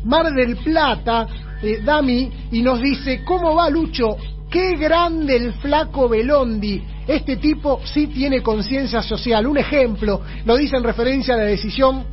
[0.04, 1.28] Mar del Plata,
[1.62, 4.18] eh, Dami, y nos dice, ¿cómo va Lucho?
[4.50, 6.82] Qué grande el flaco Belondi.
[7.08, 9.46] Este tipo sí tiene conciencia social.
[9.48, 12.06] Un ejemplo, lo dice en referencia a la decisión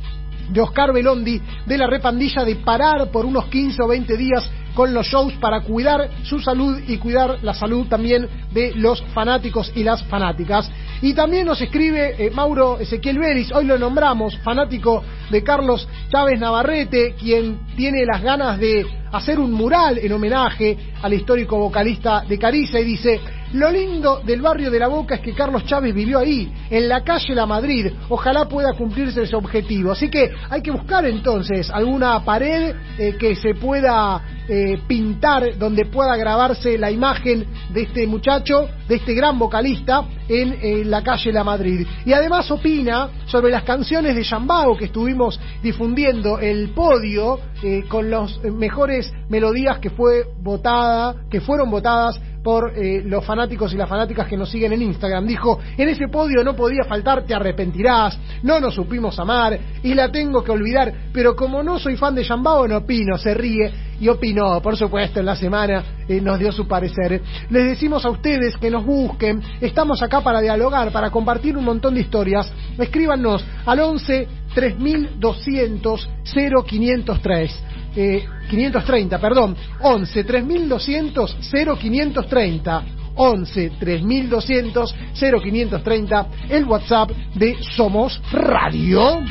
[0.49, 4.93] de Oscar Belondi de la repandilla de parar por unos 15 o 20 días con
[4.93, 9.83] los shows para cuidar su salud y cuidar la salud también de los fanáticos y
[9.83, 10.69] las fanáticas.
[11.01, 16.39] Y también nos escribe eh, Mauro Ezequiel Vélez, hoy lo nombramos, fanático de Carlos Chávez
[16.39, 22.37] Navarrete, quien tiene las ganas de hacer un mural en homenaje al histórico vocalista de
[22.37, 23.19] Cariza y dice,
[23.53, 27.03] lo lindo del barrio de La Boca es que Carlos Chávez vivió ahí, en la
[27.03, 27.87] calle La Madrid.
[28.09, 29.91] Ojalá pueda cumplirse ese objetivo.
[29.91, 35.85] Así que hay que buscar entonces alguna pared eh, que se pueda eh, pintar, donde
[35.85, 41.31] pueda grabarse la imagen de este muchacho, de este gran vocalista, en, en la calle
[41.31, 41.85] La Madrid.
[42.05, 48.09] Y además opina sobre las canciones de Yambao que estuvimos difundiendo, el podio eh, con
[48.09, 53.89] las mejores melodías que fue votada, que fueron votadas por eh, los fanáticos y las
[53.89, 55.25] fanáticas que nos siguen en Instagram.
[55.25, 60.11] Dijo, en ese podio no podía faltar, te arrepentirás, no nos supimos amar y la
[60.11, 64.07] tengo que olvidar, pero como no soy fan de Yambao no opino, se ríe y
[64.09, 67.21] opinó, por supuesto, en la semana eh, nos dio su parecer.
[67.49, 71.95] Les decimos a ustedes que nos busquen, estamos acá para dialogar, para compartir un montón
[71.95, 72.51] de historias.
[72.77, 77.63] Escríbanos al 11 3200 0503
[77.95, 82.83] eh, 530, perdón, 11 3200 0530.
[83.17, 89.21] 11 3200 0530, el WhatsApp de Somos Radio.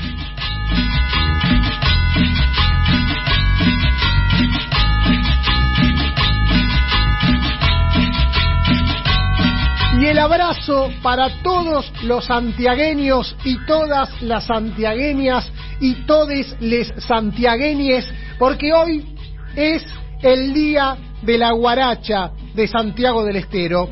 [9.99, 18.07] Y el abrazo para todos los santiagueños y todas las santiagueñas y todes les santiagueñes,
[18.38, 19.07] porque hoy
[19.55, 19.82] es
[20.20, 23.88] el día de la guaracha de Santiago del Estero.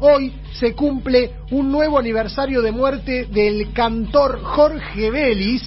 [0.00, 5.62] Hoy se cumple un nuevo aniversario de muerte del cantor Jorge Vélez,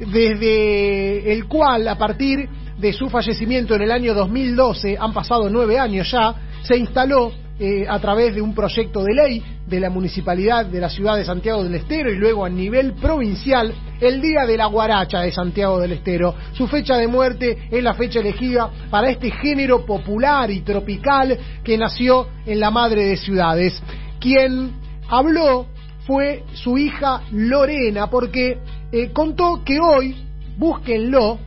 [0.00, 5.78] desde el cual, a partir de su fallecimiento en el año 2012, han pasado nueve
[5.78, 7.32] años ya, se instaló
[7.62, 11.26] eh, a través de un proyecto de ley de la municipalidad de la ciudad de
[11.26, 15.78] Santiago del Estero y luego a nivel provincial el Día de la Guaracha de Santiago
[15.78, 16.34] del Estero.
[16.52, 21.76] Su fecha de muerte es la fecha elegida para este género popular y tropical que
[21.76, 23.82] nació en la madre de ciudades.
[24.18, 24.72] Quien
[25.10, 25.66] habló
[26.06, 28.56] fue su hija Lorena porque
[28.90, 30.16] eh, contó que hoy,
[30.56, 31.38] búsquenlo,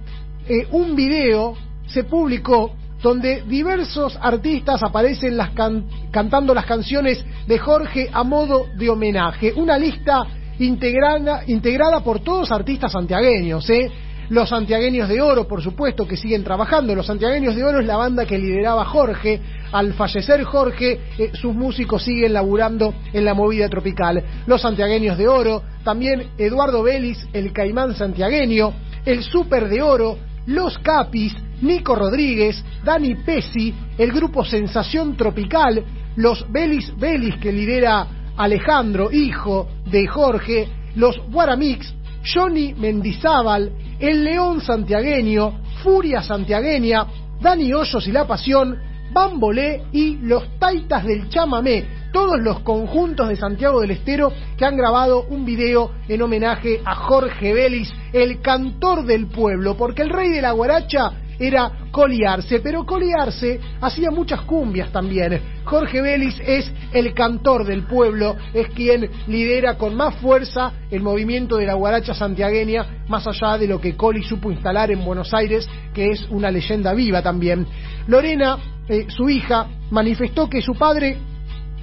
[0.47, 1.55] eh, un video
[1.87, 8.67] se publicó donde diversos artistas aparecen las can cantando las canciones de Jorge a modo
[8.75, 9.51] de homenaje.
[9.55, 10.23] Una lista
[10.57, 13.91] integrada, integrada por todos artistas santiagueños, ¿eh?
[14.29, 16.95] Los Santiagueños de Oro, por supuesto, que siguen trabajando.
[16.95, 19.41] Los Santiagueños de Oro es la banda que lideraba Jorge.
[19.73, 24.23] Al fallecer Jorge, eh, sus músicos siguen laburando en la movida tropical.
[24.47, 28.73] Los Santiagueños de Oro, también Eduardo Vélez, el caimán santiagueño,
[29.05, 35.83] el Super de Oro, Los Capis, Nico Rodríguez, Dani Pesi, el grupo Sensación Tropical,
[36.17, 38.05] los Belis Belis que lidera
[38.35, 41.93] Alejandro, hijo de Jorge, los Guaramix,
[42.33, 47.05] Johnny Mendizábal, el León Santiagueño, Furia Santiagueña,
[47.41, 48.77] Dani Hoyos y La Pasión,
[49.13, 54.75] Bambolé y los Taitas del Chamamé, todos los conjuntos de Santiago del Estero que han
[54.75, 60.29] grabado un video en homenaje a Jorge Vélez, el cantor del pueblo, porque el rey
[60.29, 65.39] de la guaracha era Coliarse, pero Coliarse hacía muchas cumbias también.
[65.63, 71.57] Jorge Vélez es el cantor del pueblo, es quien lidera con más fuerza el movimiento
[71.57, 75.69] de la guaracha santiagueña, más allá de lo que Coli supo instalar en Buenos Aires,
[75.93, 77.67] que es una leyenda viva también.
[78.07, 81.17] Lorena, eh, su hija, manifestó que su padre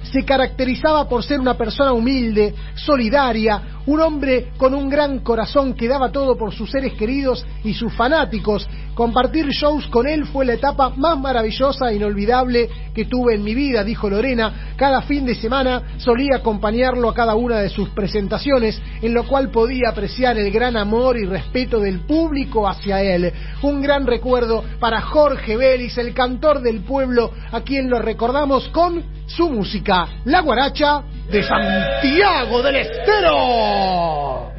[0.03, 5.87] se caracterizaba por ser una persona humilde, solidaria, un hombre con un gran corazón que
[5.87, 8.67] daba todo por sus seres queridos y sus fanáticos.
[8.93, 13.55] Compartir shows con él fue la etapa más maravillosa e inolvidable que tuve en mi
[13.55, 14.73] vida, dijo Lorena.
[14.75, 19.49] Cada fin de semana solía acompañarlo a cada una de sus presentaciones, en lo cual
[19.49, 23.31] podía apreciar el gran amor y respeto del público hacia él.
[23.61, 29.03] Un gran recuerdo para Jorge Vélez, el cantor del pueblo, a quien lo recordamos con
[29.25, 34.51] su música, La Guaracha de Santiago del Estero.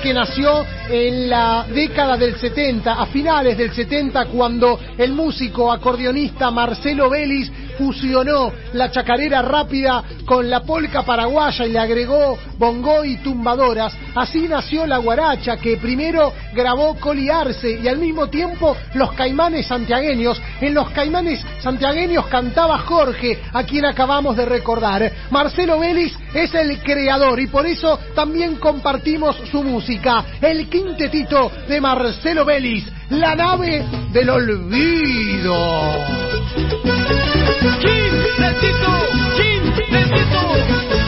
[0.00, 6.52] Que nació en la década del 70, a finales del 70, cuando el músico acordeonista
[6.52, 13.16] Marcelo Vélez fusionó la chacarera rápida con la polca paraguaya y le agregó bongo y
[13.18, 13.92] tumbadoras.
[14.14, 20.40] Así nació la guaracha que primero grabó Coliarse y al mismo tiempo los caimanes santiagueños.
[20.60, 25.10] En los caimanes santiagueños cantaba Jorge, a quien acabamos de recordar.
[25.30, 30.24] Marcelo Vélez es el creador y por eso también compartimos su música.
[30.40, 35.56] El quintetito de Marcelo Vélez, la nave del olvido.
[37.80, 38.92] Quintetito,
[39.36, 41.05] quintetito,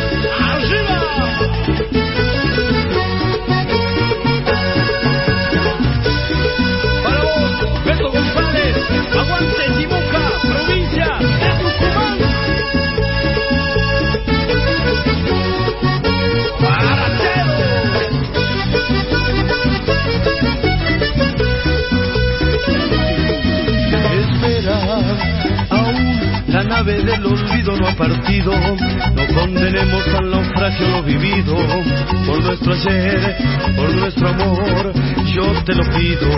[29.48, 31.56] condenemos al naufragio lo vivido,
[32.26, 33.36] por nuestro ayer,
[33.76, 34.92] por nuestro amor,
[35.34, 36.28] yo te lo pido.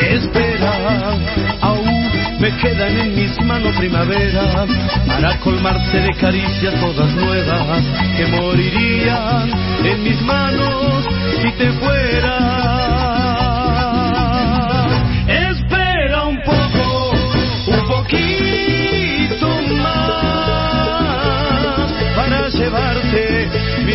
[0.00, 1.18] Espera,
[1.60, 4.66] aún me quedan en mis manos primavera
[5.06, 7.82] para colmarte de caricias todas nuevas
[8.16, 9.50] que morirían
[9.84, 11.04] en mis manos
[11.42, 12.69] si te fuera.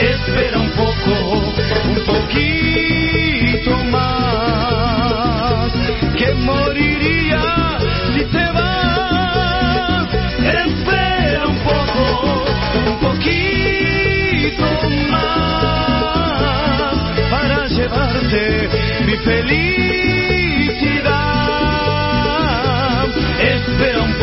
[0.00, 1.54] Espera un poco,
[1.88, 5.72] un poquito más
[6.16, 7.78] que moriría
[8.14, 10.08] si te vas.
[10.64, 12.04] Espera un poco,
[12.90, 14.66] un poquito
[15.10, 16.94] más
[17.30, 18.68] para llevarte
[19.06, 19.78] mi felicidad.
[23.40, 24.14] Espera un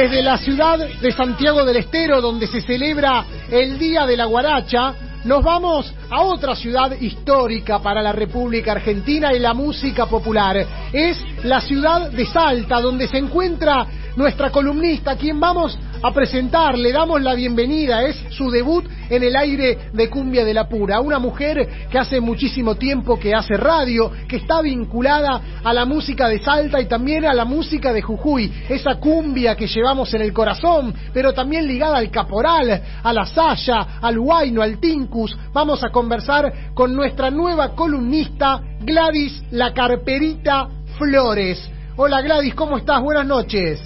[0.00, 4.94] desde la ciudad de Santiago del Estero, donde se celebra el Día de la Guaracha,
[5.24, 10.56] nos vamos a otra ciudad histórica para la República Argentina y la música popular.
[10.90, 13.86] Es la ciudad de Salta, donde se encuentra
[14.16, 19.36] nuestra columnista, quien vamos a presentar, le damos la bienvenida, es su debut en el
[19.36, 24.10] aire de Cumbia de la Pura, una mujer que hace muchísimo tiempo que hace radio,
[24.28, 28.50] que está vinculada a la música de Salta y también a la música de Jujuy,
[28.68, 33.98] esa cumbia que llevamos en el corazón, pero también ligada al caporal, a la saya,
[34.00, 35.36] al huayno, al tincus.
[35.52, 41.70] Vamos a conversar con nuestra nueva columnista, Gladys La Carperita Flores.
[41.96, 43.02] Hola Gladys, ¿cómo estás?
[43.02, 43.80] Buenas noches.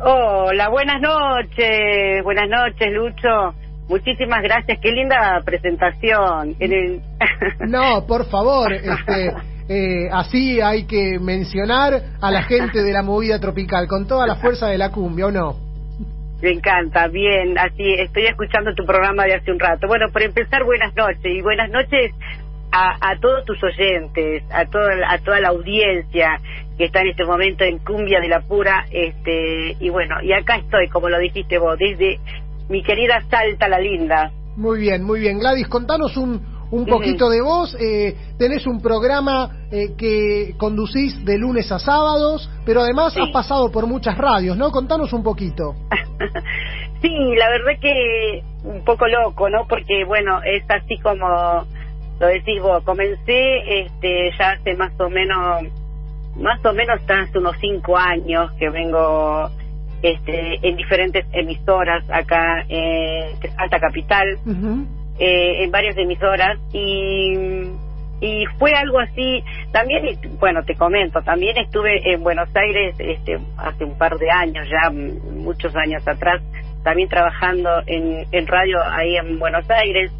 [0.00, 3.67] Hola, buenas noches, buenas noches, Lucho.
[3.88, 6.56] Muchísimas gracias, qué linda presentación.
[7.68, 9.32] No, por favor, este,
[9.68, 14.36] eh, así hay que mencionar a la gente de la movida tropical, con toda la
[14.36, 15.56] fuerza de la cumbia, ¿o no?
[16.40, 19.88] Me encanta, bien, así estoy escuchando tu programa de hace un rato.
[19.88, 22.12] Bueno, por empezar, buenas noches y buenas noches
[22.70, 26.40] a, a todos tus oyentes, a toda, a toda la audiencia
[26.76, 30.56] que está en este momento en Cumbia de la Pura, este, y bueno, y acá
[30.56, 32.20] estoy, como lo dijiste vos, desde
[32.68, 34.30] mi querida Salta la Linda.
[34.56, 35.38] Muy bien, muy bien.
[35.38, 37.76] Gladys, contanos un, un poquito de vos.
[37.80, 43.20] Eh, tenés un programa eh, que conducís de lunes a sábados, pero además Sí.
[43.20, 44.70] has pasado por muchas radios, ¿no?
[44.70, 45.74] Contanos un poquito.
[47.00, 49.68] Sí, la verdad que un poco loco, ¿no?
[49.68, 51.28] Porque, bueno, es así como
[52.18, 52.82] lo decís vos.
[52.82, 55.62] Comencé este, ya hace más o menos,
[56.36, 59.48] más o menos hace unos cinco años que vengo
[60.02, 64.38] este, en diferentes emisoras acá en Alta Capital,
[65.18, 67.34] eh, en varias emisoras y
[68.20, 69.44] y fue algo así.
[69.72, 70.02] También
[70.40, 74.90] bueno te comento también estuve en Buenos Aires este hace un par de años ya
[74.90, 76.42] muchos años atrás
[76.82, 80.10] también trabajando en, en radio ahí en Buenos Aires.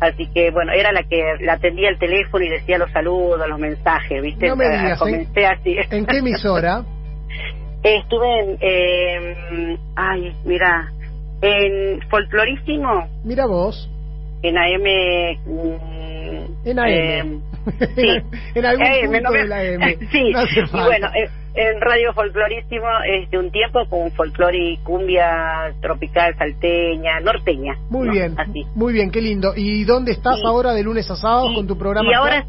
[0.00, 3.58] Así que bueno era la que la atendía el teléfono y decía los saludos los
[3.58, 5.76] mensajes viste No me Eh, digas, ¿en- comencé así.
[5.90, 6.82] ¿En qué emisora?
[7.82, 10.90] estuve en eh, ay mira
[11.42, 13.88] en folclorísimo Mira vos.
[14.42, 15.38] en AM.
[15.46, 16.86] mm, En AM.
[16.88, 17.38] eh,
[17.96, 18.08] sí.
[18.54, 19.98] en algún AM, punto no me- de la AM.
[20.12, 21.08] sí, No y bueno,
[21.54, 27.74] en Radio Folclorísimo, este, un tiempo con folclore y cumbia tropical, salteña, norteña.
[27.90, 28.12] Muy ¿no?
[28.12, 28.64] bien, Así.
[28.74, 29.52] muy bien, qué lindo.
[29.56, 32.08] ¿Y dónde estás ahora de lunes a sábado Y- con tu programa?
[32.10, 32.46] Y ahora?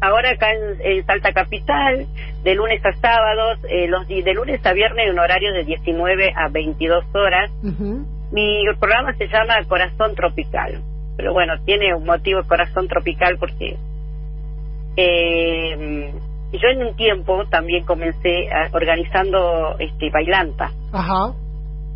[0.00, 2.06] Ahora acá en, en Salta Capital,
[2.42, 6.32] de lunes a sábados, eh, los de lunes a viernes en un horario de 19
[6.36, 7.50] a 22 horas.
[8.30, 10.80] Mi programa se llama Corazón Tropical,
[11.16, 13.76] pero bueno, tiene un motivo Corazón Tropical porque
[14.96, 16.12] eh,
[16.52, 21.32] yo en un tiempo también comencé a- organizando este bailanta Ajá.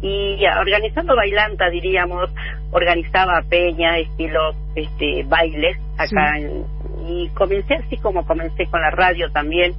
[0.02, 2.28] Y organizando bailanta diríamos
[2.72, 6.42] organizaba peña estilo este bailes acá Sí.
[6.44, 6.64] en-
[7.08, 9.74] y comencé así como comencé con la radio también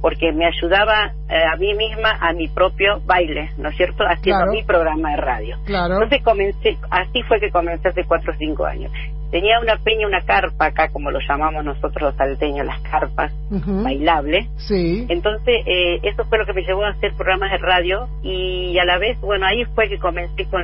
[0.00, 4.44] porque me ayudaba eh, a mí misma a mi propio baile no es cierto haciendo
[4.44, 4.52] Claro.
[4.52, 5.94] mi programa de radio Claro.
[5.94, 8.92] entonces comencé, así fue que comencé hace cuatro o cinco años.
[9.34, 14.46] Tenía una peña, una carpa acá, como lo llamamos nosotros los salteños, las carpas, bailables.
[14.68, 15.06] Sí.
[15.08, 18.84] Entonces, eh, eso fue lo que me llevó a hacer programas de radio y a
[18.84, 20.62] la vez, bueno, ahí fue que comencé con...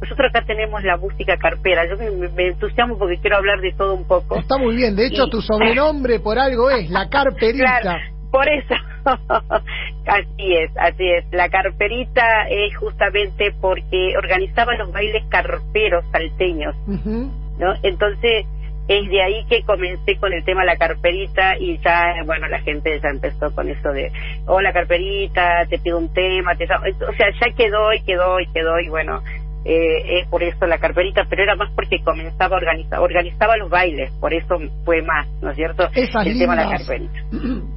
[0.00, 1.82] Nosotros acá tenemos la música carpera.
[1.86, 4.38] Yo me, me- entusiasmo porque quiero hablar de todo un poco.
[4.38, 4.96] Está muy bien.
[4.96, 7.80] De hecho, Y- tu sobrenombre por algo es la carperita.
[7.82, 8.74] Claro, por eso.
[10.06, 11.24] así es, así es.
[11.32, 17.30] La carperita es justamente porque organizaba los bailes carperos salteños, Ujú.
[17.58, 17.74] ¿No?
[17.82, 18.46] Entonces,
[18.88, 22.60] es de ahí que comencé con el tema de la carperita y ya, bueno, la
[22.60, 24.10] gente ya empezó con eso de,
[24.46, 26.64] hola carperita, te pido un tema, te...
[26.64, 29.20] o sea, ya quedó y quedó y quedó y bueno,
[29.66, 33.68] eh, es por eso la carperita, pero era más porque comenzaba a organizar, organizaba los
[33.68, 34.56] bailes, por eso
[34.86, 35.86] fue más, ¿no es cierto?
[35.94, 37.20] Esas el tema de la lindas- carperita.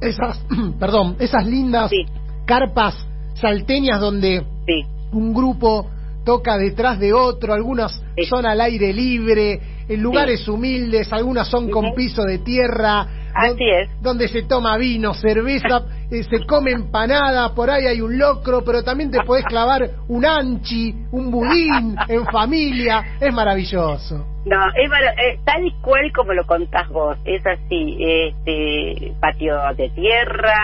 [0.00, 0.46] Esas,
[0.80, 2.06] perdón, esas lindas Sí.
[2.46, 5.90] carpas salteñas donde Sí, un grupo
[6.24, 8.24] toca detrás de otro, algunas Sí.
[8.24, 13.58] son al aire libre, en lugares humildes, algunas son con piso de tierra, Así don-
[13.60, 14.02] es.
[14.02, 18.82] donde se toma vino, cerveza, eh, se come empanada, por ahí hay un locro, pero
[18.84, 24.26] también te podés clavar un anchi, un budín en familia, es maravilloso.
[24.44, 29.88] no, es eh, tal y cual como lo contás vos, es así, este patio de
[29.90, 30.54] tierra,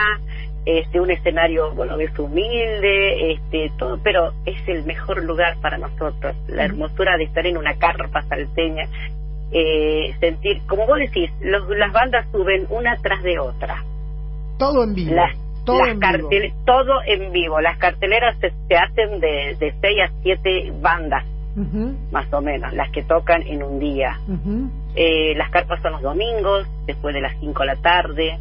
[0.80, 6.36] este un escenario, bueno, ves humilde, este todo, pero es el mejor lugar para nosotros,
[6.48, 8.84] la hermosura de estar en una carpa salteña,
[9.50, 13.82] eh, sentir, como vos decís, los, las bandas suben una tras de otra,
[14.58, 15.34] Todo en vivo, las,
[15.64, 16.28] todo las en vivo.
[16.28, 21.24] cartel- todo en vivo, las carteleras se, se hacen de, de seis a siete bandas,
[22.12, 24.18] más o menos, las que tocan en un día.
[24.94, 28.38] Eh, las carpas son los domingos, después de las 5 de la tarde.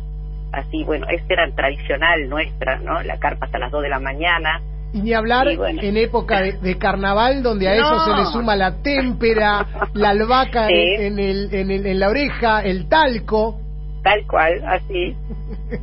[0.51, 3.01] Así, bueno, esta era tradicional nuestra, ¿no?
[3.03, 4.61] La carpa hasta las 2 de la mañana.
[4.93, 5.81] Y ni hablar Y bueno.
[5.81, 10.67] en época de, de carnaval, donde a eso se le suma la témpera, la albahaca
[10.67, 10.73] Sí.
[10.73, 13.59] en, en el, en, el- en la oreja, el talco.
[14.03, 15.15] Tal cual, así,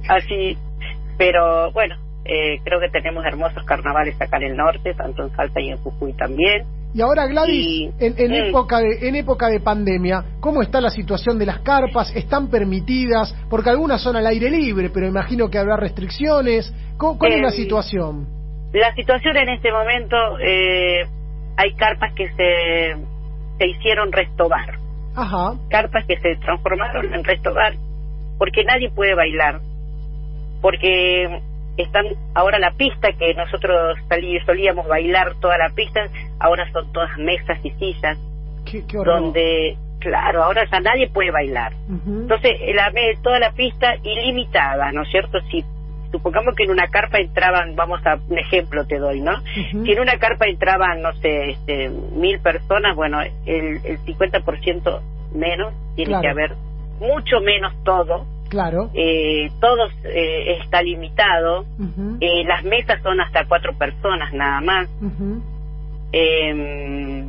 [0.08, 0.56] así.
[1.18, 5.60] Pero bueno, eh, creo que tenemos hermosos carnavales acá en el norte, tanto en Salta
[5.60, 6.64] y en Jujuy también.
[6.94, 10.90] Y ahora, Gladys, Y- en, en época de, en época de pandemia, ¿cómo está la
[10.90, 12.14] situación de las carpas?
[12.14, 13.34] ¿Están permitidas?
[13.50, 16.72] Porque algunas son al aire libre, pero imagino que habrá restricciones.
[16.96, 18.26] ¿Cómo- ¿Cuál es la Em, situación?
[18.72, 21.04] La situación en este momento, eh,
[21.56, 22.96] hay carpas que se,
[23.58, 24.78] se hicieron restobar.
[25.16, 27.74] Ajá, carpas que se transformaron en restobar
[28.38, 29.60] porque nadie puede bailar
[30.60, 31.40] porque
[31.76, 37.16] están ahora la pista que nosotros salí, solíamos bailar toda la pista ahora son todas
[37.18, 38.18] mesas y sillas
[38.64, 42.20] qué, qué donde claro ahora ya nadie puede bailar Ujú.
[42.22, 42.92] entonces la
[43.22, 45.64] toda la pista ilimitada no es cierto si
[46.12, 49.84] supongamos que en una carpa entraban vamos a un ejemplo te doy no Ujú.
[49.84, 55.00] si en una carpa entraban, no sé, este, mil personas, bueno, el, el 50%
[55.34, 56.22] menos tiene Claro.
[56.22, 56.52] que haber
[57.00, 58.88] mucho menos todo, Claro.
[58.94, 61.64] eh, todo eh, está limitado,
[62.20, 64.88] eh, las mesas son hasta cuatro personas nada más,
[66.12, 67.24] eh,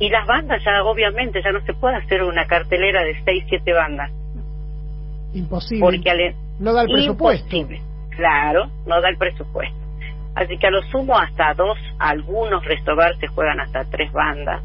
[0.00, 3.72] y las bandas ya obviamente ya no se puede hacer una cartelera de seis, siete
[3.72, 4.10] bandas,
[5.32, 5.80] Imposible.
[5.80, 7.56] porque al, no da el presupuesto.
[7.56, 7.82] Imposible.
[8.10, 9.76] Claro, no da el presupuesto.
[10.34, 14.62] Así que a lo sumo hasta dos, algunos restobar se juegan hasta tres bandas.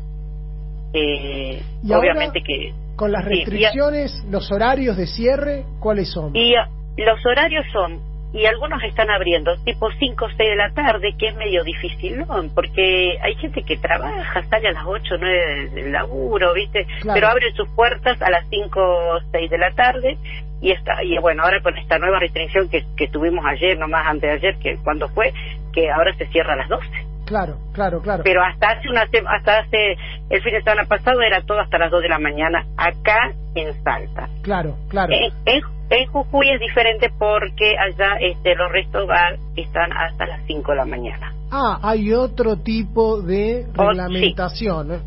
[0.93, 2.73] Eh, ahora- obviamente que...
[2.95, 6.35] Con las Sí, restricciones, los horarios de cierre, ¿cuáles son?
[6.35, 7.99] Y ah, los horarios son,
[8.33, 12.19] y algunos están abriendo, tipo 5 o 6 de la tarde, que es medio difícil,
[12.19, 12.27] ¿no?
[12.55, 16.85] Porque hay gente que trabaja, sale a las 8 o 9 del laburo, ¿viste?
[17.01, 17.15] Claro.
[17.15, 20.17] Pero abre sus puertas a las 5 o 6 de la tarde
[20.61, 24.29] y está y bueno, ahora con esta nueva restricción que, que tuvimos ayer, nomás antes
[24.29, 25.33] de ayer, que cuando fue,
[25.73, 27.10] que ahora se cierra a las 12.
[27.31, 28.23] Claro, claro, claro.
[28.25, 29.95] Pero hasta hace una hasta hace
[30.29, 33.73] el fin de semana pasado era todo hasta las 2 de la mañana acá en
[33.83, 34.27] Salta.
[34.41, 35.13] Claro, claro.
[35.13, 40.41] En, en, en Jujuy es diferente porque allá este, los restos bar están hasta las
[40.45, 41.33] 5 de la mañana.
[41.51, 44.91] Ah, hay otro tipo de Oh, reglamentación.
[44.91, 44.99] ¿eh?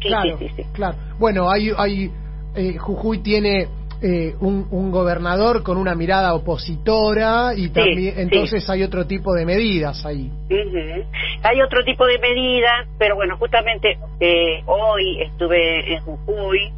[0.00, 0.64] Sí, claro, sí, sí.
[0.72, 0.96] claro.
[1.18, 2.12] Bueno, hay, hay
[2.54, 3.66] eh, Jujuy tiene
[4.02, 8.20] eh, un, un gobernador con una mirada opositora y también, sí.
[8.20, 10.30] entonces hay otro tipo de medidas ahí.
[10.50, 11.04] Ujú.
[11.44, 16.72] Hay otro tipo de medidas, pero bueno, justamente eh, hoy estuve en Jujuy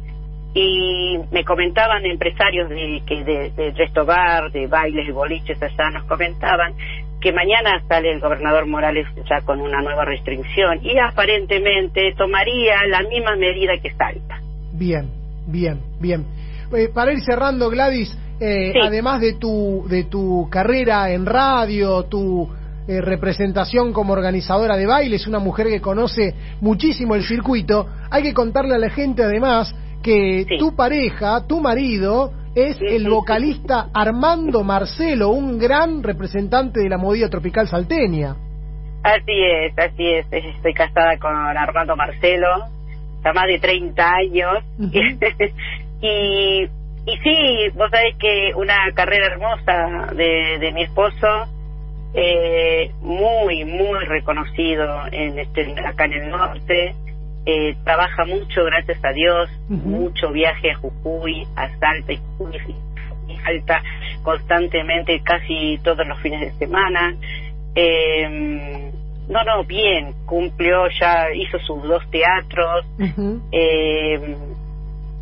[0.53, 6.73] y me comentaban empresarios de que de, de de bailes y boliches allá, nos comentaban
[7.19, 13.01] que mañana sale el gobernador Morales ya con una nueva restricción y aparentemente tomaría la
[13.01, 14.39] misma medida que Salta.
[14.73, 15.09] Bien,
[15.47, 16.44] bien, bien.
[16.73, 18.79] Eh, para ir cerrando, Gladys, eh, Sí.
[18.83, 22.49] además de tu, de tu carrera en radio, tu
[22.87, 28.33] eh, representación como organizadora de bailes, una mujer que conoce muchísimo el circuito, hay que
[28.33, 29.73] contarle a la gente además
[30.03, 30.57] que Sí.
[30.59, 37.27] tu pareja, tu marido, es el vocalista Armando Marcelo, un gran representante de la movida
[37.29, 38.35] tropical salteña.
[39.03, 40.25] Así es, así es.
[40.31, 42.47] Estoy casada con Armando Marcelo,
[43.17, 44.63] está más de 30 años.
[46.07, 46.69] y,
[47.05, 51.47] y sí, vos sabés que una carrera hermosa de, de mi esposo,
[52.13, 56.95] eh, muy, muy reconocido en este, acá en el norte.
[57.47, 62.75] Eh, trabaja mucho, gracias a Dios, mucho viaje a Jujuy, a Salta y Jujuy
[63.27, 63.83] y Salta
[64.23, 67.15] constantemente, casi todos los fines de semana.
[67.75, 68.91] Eh,
[69.27, 72.85] no, no, bien, cumplió, ya hizo sus dos teatros.
[73.51, 74.37] Eh,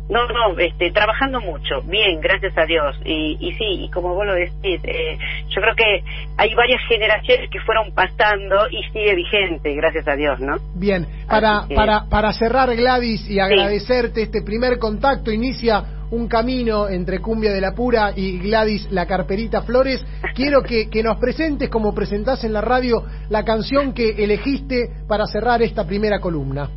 [0.08, 2.94] no, no, este, trabajando mucho, bien, gracias a Dios.
[3.04, 5.16] Y, y sí, y como vos lo decís, eh,
[5.48, 6.04] yo creo que
[6.36, 10.56] hay varias generaciones que fueron pasando y sigue vigente, gracias a Dios, ¿no?
[10.74, 16.88] Bien, para, que- para, para cerrar Gladys y agradecerte este primer contacto, inicia un camino
[16.88, 20.04] entre Cumbia de la Pura y Gladys La Carperita Flores.
[20.34, 25.26] Quiero que, que nos presentes, como presentás en la radio, la canción que elegiste para
[25.26, 26.68] cerrar esta primera columna.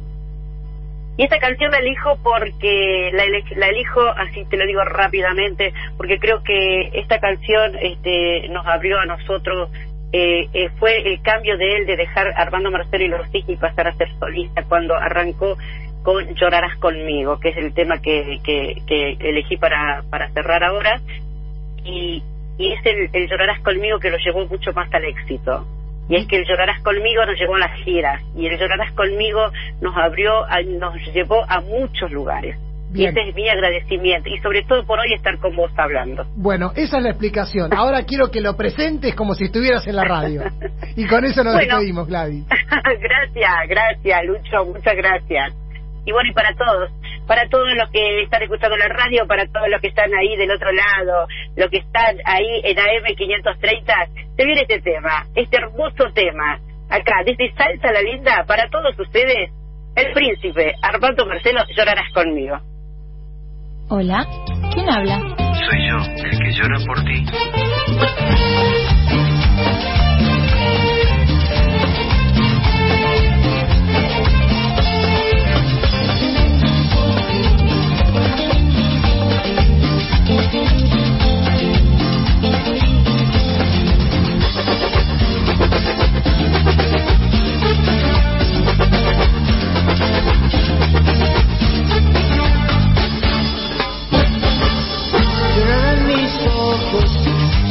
[1.17, 3.23] Y esta canción la elijo porque la,
[3.55, 8.99] la elijo, así te lo digo rápidamente, porque creo que esta canción este, nos abrió
[8.99, 9.71] a nosotros,
[10.13, 13.87] eh, eh, fue el cambio de él de dejar Armando Marcelo y los y pasar
[13.87, 15.57] a ser solista cuando arrancó
[16.03, 21.01] con Llorarás conmigo, que es el tema que, que, que elegí para, para cerrar ahora.
[21.83, 22.23] Y,
[22.59, 25.65] y es el Llorarás conmigo que lo llevó mucho más al éxito.
[26.09, 29.51] Y es que el Llorarás conmigo nos llevó a las giras y el Llorarás conmigo
[29.81, 32.57] nos abrió, a- nos llevó a muchos lugares.
[32.89, 33.13] Bien.
[33.13, 36.25] Y ese es mi agradecimiento y sobre todo por hoy estar con vos hablando.
[36.37, 37.73] Bueno, esa es la explicación.
[37.73, 40.43] Ahora quiero que lo presentes como si estuvieras en la radio.
[40.95, 41.73] Y con eso nos Bueno.
[41.75, 42.45] despedimos, Gladys.
[43.01, 45.53] gracias, gracias, Lucho, muchas gracias.
[46.07, 46.89] Y bueno, y para todos,
[47.27, 50.49] para todos los que están escuchando la radio, para todos los que están ahí del
[50.49, 51.27] otro lado,
[51.57, 57.53] los que están ahí en AM530, se viene este tema, este hermoso tema, acá, desde
[57.55, 59.51] Salta la Linda, para todos ustedes,
[59.97, 62.57] el príncipe Armando Marcelo, llorarás conmigo.
[63.89, 64.25] Hola,
[64.73, 65.19] ¿quién habla?
[65.19, 67.25] Soy yo, el que llora por ti.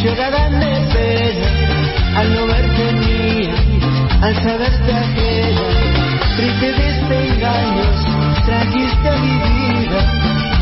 [0.06, 1.48] llorarán de pena
[2.20, 3.54] al no verte mía,
[4.22, 5.66] al saberte ajena.
[6.36, 7.96] Triste desengaños,
[8.46, 10.00] trajiste a mi vida,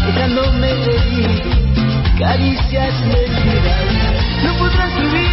[0.07, 1.51] dejándome herido,
[2.19, 3.83] caricias mentiras.
[4.45, 5.24] No podrás subir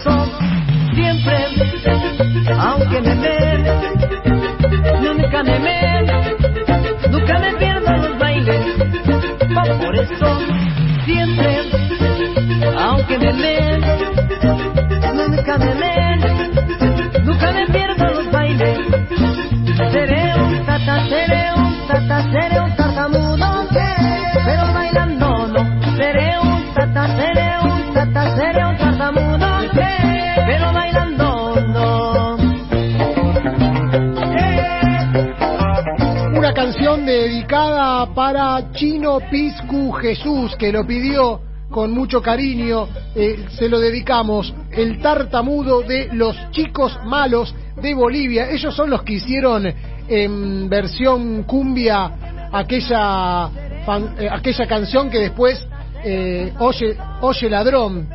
[0.00, 0.21] song.
[38.14, 41.40] Para Chino Piscu Jesús, que lo pidió
[41.70, 42.86] con mucho cariño.
[43.14, 48.50] eh, se lo dedicamos, el tartamudo de los chicos malos de Bolivia.
[48.50, 49.66] Ellos son los que hicieron
[50.08, 53.48] en versión cumbia aquella,
[54.18, 55.66] eh, aquella canción que después
[56.04, 58.08] eh, oye, oye ladrón,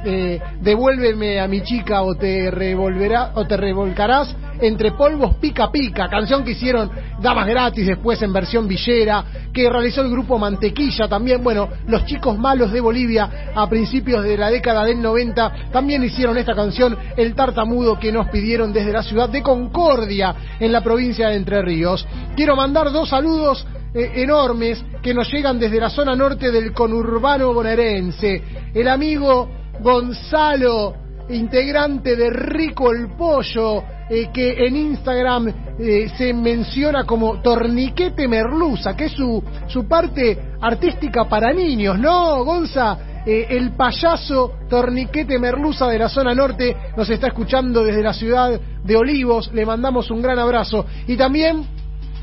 [0.60, 6.44] devuélveme a mi chica o te revolverá o te revolcarás entre polvos pica pica, canción
[6.44, 6.90] que hicieron
[7.22, 9.24] Damas Gratis después en versión villera,
[9.54, 14.38] que realizó el grupo Mantequilla también, bueno, los chicos malos de Bolivia a principios de
[14.38, 19.04] la década del 90 también hicieron esta canción, El Tartamudo, que nos pidieron desde la
[19.04, 22.06] ciudad de Concordia, en la provincia de Entre Ríos.
[22.36, 27.54] Quiero mandar dos saludos eh, enormes que nos llegan desde la zona norte del conurbano
[27.54, 28.44] bonaerense.
[28.74, 30.96] El amigo Gonzalo,
[31.30, 38.96] integrante de Rico el Pollo, eh, que en Instagram eh, se menciona como Torniquete Merluza,
[38.96, 42.98] que es su, su parte artística para niños, ¿no, Gonza?
[43.30, 48.58] Eh, el payaso Torniquete Merluza de la zona norte nos está escuchando desde la ciudad
[48.86, 50.86] de Olivos, le mandamos un gran abrazo.
[51.08, 51.66] Y también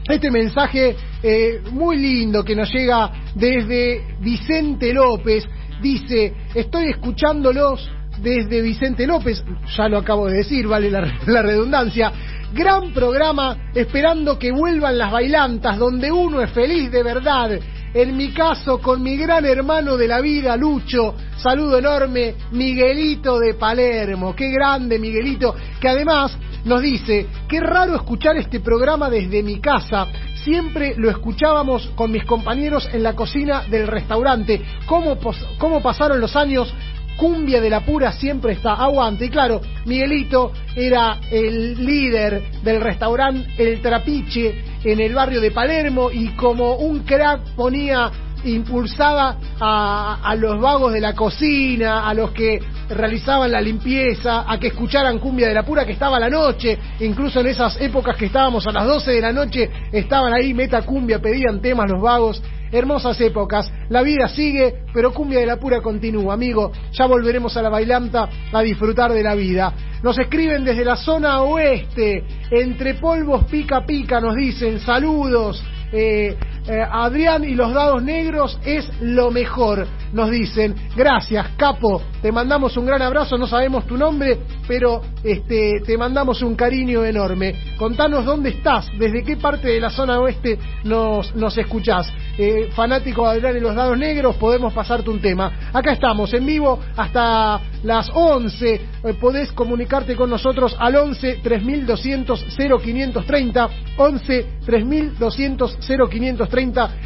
[0.08, 5.44] este mensaje eh, muy lindo que nos llega desde Vicente López.
[5.82, 7.86] Dice, estoy escuchándolos
[8.24, 9.44] desde Vicente López,
[9.76, 10.90] ya lo acabo de decir, vale
[11.26, 12.10] la, redundancia.
[12.52, 17.58] Gran programa, esperando que vuelvan las bailantas, donde uno es feliz de verdad.
[17.92, 21.14] En mi caso, con mi gran hermano de la vida, Lucho.
[21.36, 24.34] Saludo enorme, Miguelito de Palermo.
[24.34, 25.54] Qué grande, Miguelito.
[25.80, 30.06] Que además nos dice, qué raro escuchar este programa desde mi casa.
[30.42, 34.60] Siempre lo escuchábamos con mis compañeros en la cocina del restaurante.
[34.86, 36.72] ¿Cómo, pos- cómo pasaron los años?
[37.16, 39.26] Cumbia de la pura siempre está aguante.
[39.26, 44.54] Y claro, Miguelito era el líder del restaurante El Trapiche
[44.84, 48.10] en el barrio de Palermo y como un crack ponía
[48.44, 52.60] impulsaba a, los vagos de la cocina, a los que
[52.90, 56.78] realizaban la limpieza, a que escucharan cumbia de la pura que estaba a la noche,
[57.00, 60.82] incluso en esas épocas que estábamos a las 12 de la noche, estaban ahí, meta
[60.82, 62.42] cumbia, pedían temas los vagos
[62.74, 63.70] hermosas épocas.
[63.88, 66.72] La vida sigue, pero Cumbia de la Pura continúa, amigo.
[66.92, 69.72] Ya volveremos a la bailanta a disfrutar de la vida.
[70.02, 75.62] Nos escriben desde la zona oeste, entre polvos pica pica, nos dicen saludos.
[75.92, 80.74] Eh, eh, Adrián y los dados negros es lo mejor, nos dicen.
[80.96, 82.00] Gracias, capo.
[82.22, 87.04] Te mandamos un gran abrazo, no sabemos tu nombre, pero este, te mandamos un cariño
[87.04, 87.54] enorme.
[87.76, 92.10] Contanos dónde estás, desde qué parte de la zona oeste nos, nos escuchás.
[92.38, 95.70] Eh, fanático Adrián y los dados negros, podemos pasarte un tema.
[95.72, 98.74] Acá estamos, en vivo, hasta las 11.
[99.04, 103.68] Eh, podés comunicarte con nosotros al 11 3200 0530.
[103.96, 105.78] 11 3200
[106.10, 106.46] 0530,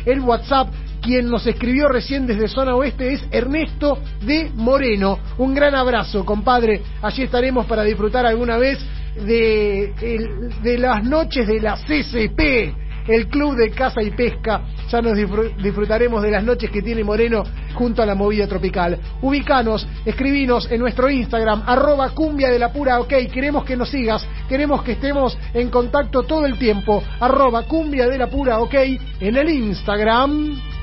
[0.05, 0.69] el WhatsApp.
[1.01, 5.19] Quien nos escribió recién desde zona oeste es Ernesto de Moreno.
[5.39, 6.83] Un gran abrazo, compadre.
[7.01, 8.79] Allí estaremos para disfrutar alguna vez
[9.15, 12.75] de, de las noches de la CCP,
[13.09, 14.63] el Club de Caza y Pesca.
[14.91, 17.43] Ya nos disfru- disfrutaremos de las noches que tiene Moreno
[17.75, 18.99] junto a la movida tropical.
[19.23, 23.13] Ubicanos, escribinos en nuestro Instagram, arroba cumbia de la pura ok.
[23.33, 27.03] Queremos que nos sigas, queremos que estemos en contacto todo el tiempo.
[27.21, 28.75] Arroba cumbia de la pura ok
[29.21, 30.78] en el Instagram.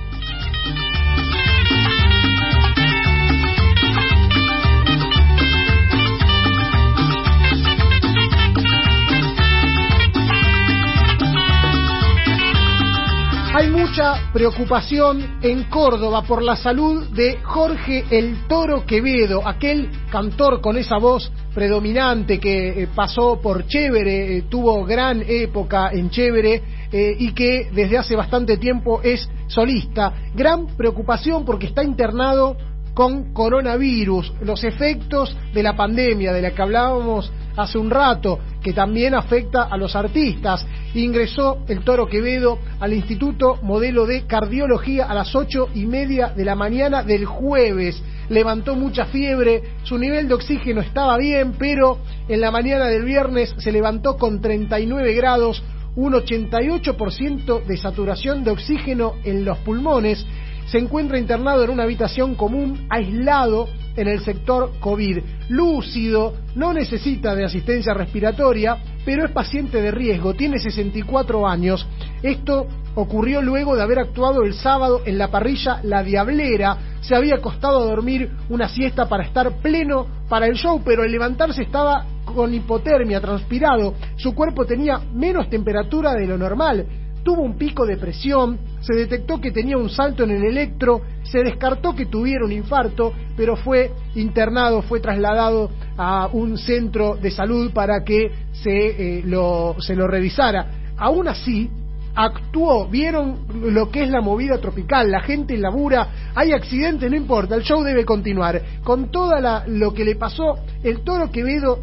[13.58, 20.60] Hay mucha preocupación en Córdoba por la salud de Jorge el Toro Quevedo, aquel cantor
[20.60, 26.64] con esa voz predominante que eh, pasó por Chévere, eh, tuvo gran época en Chévere
[26.92, 30.12] eh, y que desde hace bastante tiempo es solista.
[30.36, 32.58] Gran preocupación porque está internado
[32.96, 38.72] con coronavirus, los efectos de la pandemia de la que hablábamos hace un rato, que
[38.72, 40.66] también afecta a los artistas.
[40.94, 46.46] Ingresó el Toro Quevedo al Instituto Modelo de Cardiología a las ocho y media de
[46.46, 48.02] la mañana del jueves.
[48.30, 52.00] Levantó mucha fiebre, su nivel de oxígeno estaba bien, pero
[52.30, 55.62] en la mañana del viernes se levantó con 39 grados,
[55.98, 60.26] un 88% de saturación de oxígeno en los pulmones
[60.66, 65.20] se encuentra internado en una habitación común, aislado en el sector COVID.
[65.50, 71.88] Lúcido, no necesita de asistencia respiratoria, pero es paciente de riesgo, tiene 64 años.
[72.24, 76.78] Esto ocurrió luego de haber actuado el sábado en la parrilla La Diablera.
[77.02, 81.12] Se había acostado a dormir una siesta para estar pleno para el show, pero al
[81.12, 83.94] levantarse estaba con hipotermia, transpirado.
[84.16, 86.86] Su cuerpo tenía menos temperatura de lo normal
[87.26, 91.40] tuvo un pico de presión, se detectó que tenía un salto en el electro, se
[91.40, 97.72] descartó que tuviera un infarto, pero fue internado, fue trasladado a un centro de salud
[97.74, 100.94] para que se, eh, lo, se lo revisara.
[100.98, 101.68] Aún así,
[102.14, 103.40] actuó, vieron
[103.74, 107.82] lo que es la movida tropical, la gente labura, hay accidentes, no importa, el show
[107.84, 108.62] debe continuar.
[108.84, 111.80] Con toda la, lo que le pasó, el toro Quevedo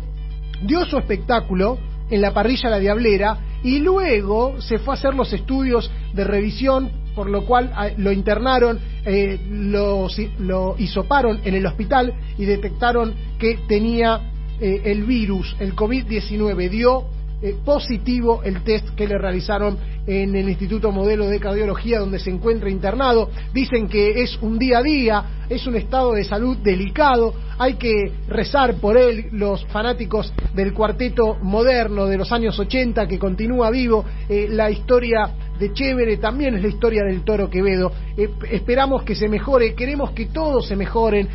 [0.62, 1.78] dio su espectáculo
[2.12, 6.90] en la parrilla La Diablera y luego se fue a hacer los estudios de revisión,
[7.14, 10.08] por lo cual ah, lo internaron, eh, lo,
[10.38, 14.20] lo hisoparon en el hospital y detectaron que tenía
[14.60, 16.68] eh, el virus, el COVID-19.
[16.68, 17.06] Dio
[17.42, 22.30] eh, positivo el test que le realizaron en el Instituto Modelo de Cardiología donde se
[22.30, 23.30] encuentra internado.
[23.52, 28.12] Dicen que es un día a día, es un estado de salud delicado, hay que
[28.28, 34.04] rezar por él, los fanáticos del cuarteto moderno de los años 80 que continúa vivo,
[34.28, 35.28] eh, la historia
[35.58, 37.92] de Chévere también es la historia del Toro Quevedo.
[38.16, 41.28] Eh, esperamos que se mejore, queremos que todos se mejoren,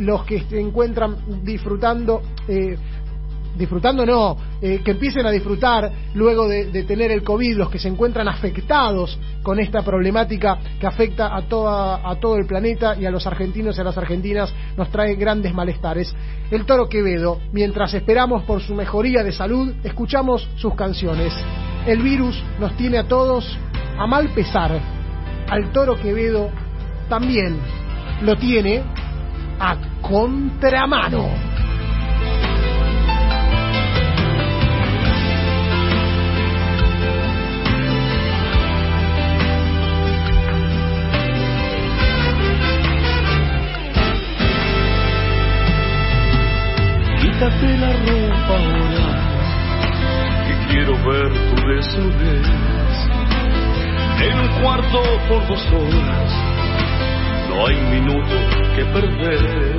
[0.00, 2.22] los que se encuentran disfrutando.
[3.56, 7.78] Disfrutando no, eh, que empiecen a disfrutar luego de, de tener el COVID, los que
[7.78, 13.06] se encuentran afectados con esta problemática que afecta a, toda, a todo el planeta y
[13.06, 16.14] a los argentinos y a las argentinas, nos trae grandes malestares.
[16.50, 21.32] El Toro Quevedo, mientras esperamos por su mejoría de salud, escuchamos sus canciones.
[21.86, 23.58] El virus nos tiene a todos
[23.98, 24.80] a mal pesar.
[25.48, 26.50] Al Toro Quevedo
[27.08, 27.58] también
[28.22, 28.82] lo tiene
[29.60, 31.53] a contramano.
[47.64, 49.08] La ropa ahora,
[50.46, 52.46] que quiero ver tu desnudez.
[54.20, 56.30] En un cuarto por dos horas,
[57.48, 58.34] no hay minuto
[58.76, 59.78] que perder.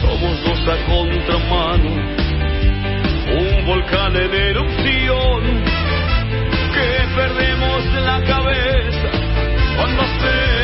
[0.00, 1.90] Somos dos a contramano,
[3.38, 5.42] un volcán en erupción,
[6.74, 9.10] que perdemos la cabeza
[9.76, 10.61] cuando hacemos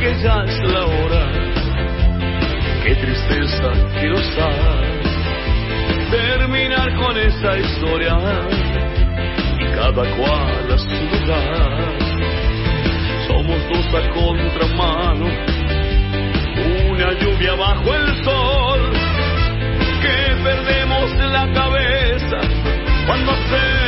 [0.00, 1.24] que ya es la hora.
[2.82, 4.80] Qué tristeza quiero estar.
[6.10, 8.16] Terminar con esa historia
[9.58, 11.98] y cada cual a su lugar.
[13.26, 15.26] Somos dos a contramano,
[16.90, 18.80] una lluvia bajo el sol,
[20.02, 22.40] que perdemos la cabeza
[23.06, 23.79] cuando hacemos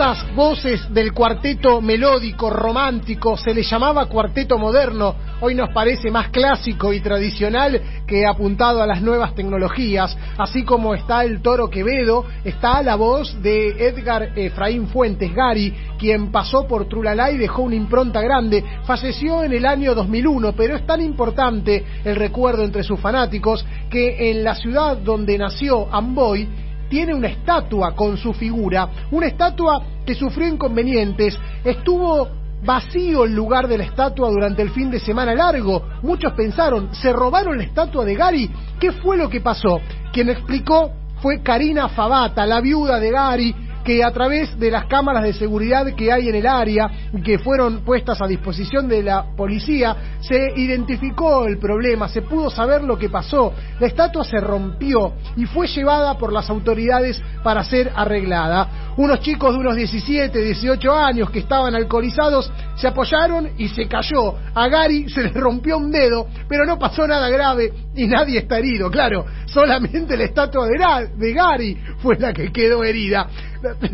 [0.00, 0.10] yo.
[0.10, 6.30] Esas voces del cuarteto melódico, romántico, se le llamaba cuarteto moderno, hoy nos parece más
[6.30, 12.24] clásico y tradicional que apuntado a las nuevas tecnologías, así como está el Toro Quevedo,
[12.44, 17.76] está la voz de Edgar Efraín Fuentes Gary, quien pasó por Trulalá y dejó una
[17.76, 22.98] impronta grande, falleció en el año 2001, pero es tan importante el recuerdo entre sus
[22.98, 29.28] fanáticos que en la ciudad donde nació Amboy, tiene una estatua con su figura, una
[29.28, 32.28] estatua que sufrió inconvenientes, estuvo
[32.62, 35.84] vacío el lugar de la estatua durante el fin de semana largo.
[36.02, 38.50] Muchos pensaron, ¿se robaron la estatua de Gary?
[38.78, 39.80] ¿Qué fue lo que pasó?
[40.12, 40.90] Quien explicó
[41.22, 43.54] fue Karina Fabata, la viuda de Gary,
[43.84, 46.90] que a través de las cámaras de seguridad que hay en el área,
[47.24, 52.82] que fueron puestas a disposición de la policía, se identificó el problema, se pudo saber
[52.82, 53.52] lo que pasó.
[53.78, 58.94] La estatua se rompió y fue llevada por las autoridades para ser arreglada.
[58.96, 64.34] Unos chicos de unos 17, 18 años que estaban alcoholizados se apoyaron y se cayó.
[64.54, 68.58] A Gary se le rompió un dedo, pero no pasó nada grave y nadie está
[68.58, 68.90] herido.
[68.90, 73.28] Claro, solamente la estatua de, de Gary fue la que quedó herida.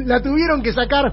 [0.04, 1.12] La, tuvieron que sacar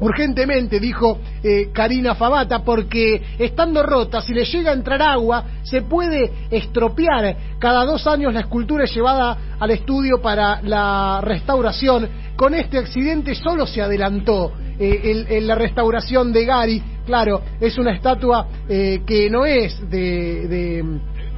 [0.00, 5.82] urgentemente, dijo eh, Karina Fabata, porque estando rota, si le llega a entrar agua, se
[5.82, 7.36] puede estropear.
[7.58, 12.08] Cada dos años la escultura es llevada al estudio para la restauración.
[12.36, 16.82] Con este accidente solo se adelantó eh, el- la restauración de Gary.
[17.06, 20.48] Claro, es una estatua eh, que no es de,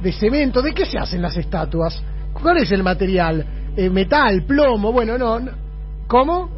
[0.01, 0.61] de- cemento.
[0.63, 2.01] ¿De qué se hacen las estatuas?
[2.33, 3.45] ¿Cuál es el material?
[3.75, 5.66] Eh, metal, plomo, bueno, no, no.
[6.07, 6.49] ¿Cómo?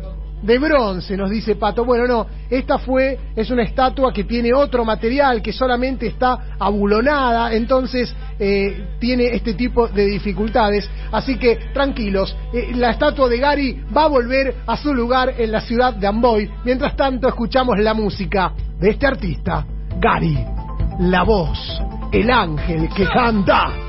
[0.42, 1.84] De bronce, nos dice Pato.
[1.84, 7.54] Bueno, no, esta fue, es una estatua que tiene otro material, que solamente está abulonada,
[7.54, 10.90] entonces eh, tiene este tipo de dificultades.
[11.12, 15.52] Así que tranquilos, eh, la estatua de Gary va a volver a su lugar en
[15.52, 16.50] la ciudad de Amboy.
[16.64, 19.66] Mientras tanto, escuchamos la música de este artista,
[20.00, 20.38] Gary,
[21.00, 21.82] la voz,
[22.14, 23.89] el ángel que canta.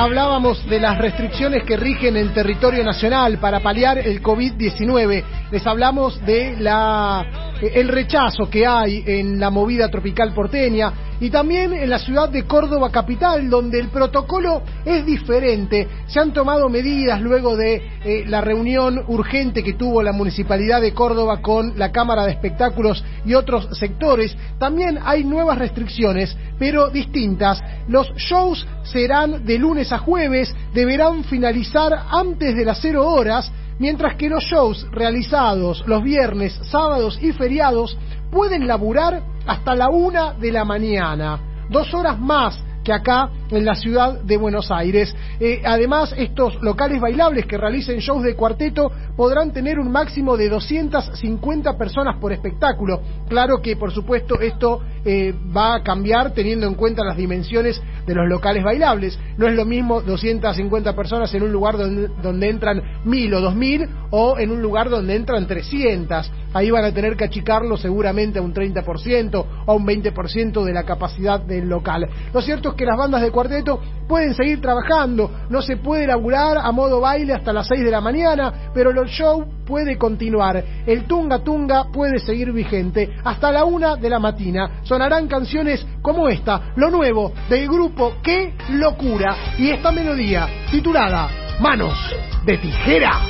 [0.00, 5.24] Hablábamos de las restricciones que rigen el territorio nacional para paliar el COVID-19.
[5.50, 11.74] Les hablamos de la el rechazo que hay en la movida tropical porteña y también
[11.74, 15.86] en la ciudad de Córdoba capital, donde el protocolo es diferente.
[16.06, 20.94] Se han tomado medidas luego de eh, la reunión urgente que tuvo la municipalidad de
[20.94, 24.34] Córdoba con la Cámara de Espectáculos y otros sectores.
[24.58, 27.62] También hay nuevas restricciones, pero distintas.
[27.86, 34.14] Los shows serán de lunes a jueves, deberán finalizar antes de las cero horas mientras
[34.16, 37.96] que los shows realizados los viernes, sábados y feriados
[38.30, 43.74] pueden laburar hasta la una de la mañana, dos horas más que acá en la
[43.74, 45.14] ciudad de Buenos Aires.
[45.38, 50.48] Eh, además, estos locales bailables que realicen shows de cuarteto podrán tener un máximo de
[50.48, 53.00] 250 personas por espectáculo.
[53.28, 58.14] Claro que, por supuesto, esto eh, va a cambiar teniendo en cuenta las dimensiones de
[58.14, 59.18] los locales bailables.
[59.36, 64.38] No es lo mismo 250 personas en un lugar donde, entran 1000 o 2000 o
[64.38, 66.30] en un lugar donde entran 300.
[66.52, 70.84] Ahí van a tener que achicarlo seguramente a un 30% o un 20% de la
[70.84, 72.08] capacidad del local.
[72.32, 76.58] Lo cierto es que las bandas de cuarteto pueden seguir trabajando, no se puede laburar
[76.58, 80.64] a modo baile hasta las 6 de la mañana, pero el show puede continuar.
[80.84, 84.80] El Tunga Tunga puede seguir vigente hasta la una de la mañana.
[84.82, 91.28] Sonarán canciones como esta, lo nuevo del grupo Qué Locura y esta melodía titulada
[91.60, 91.96] Manos
[92.44, 93.20] de Tijera.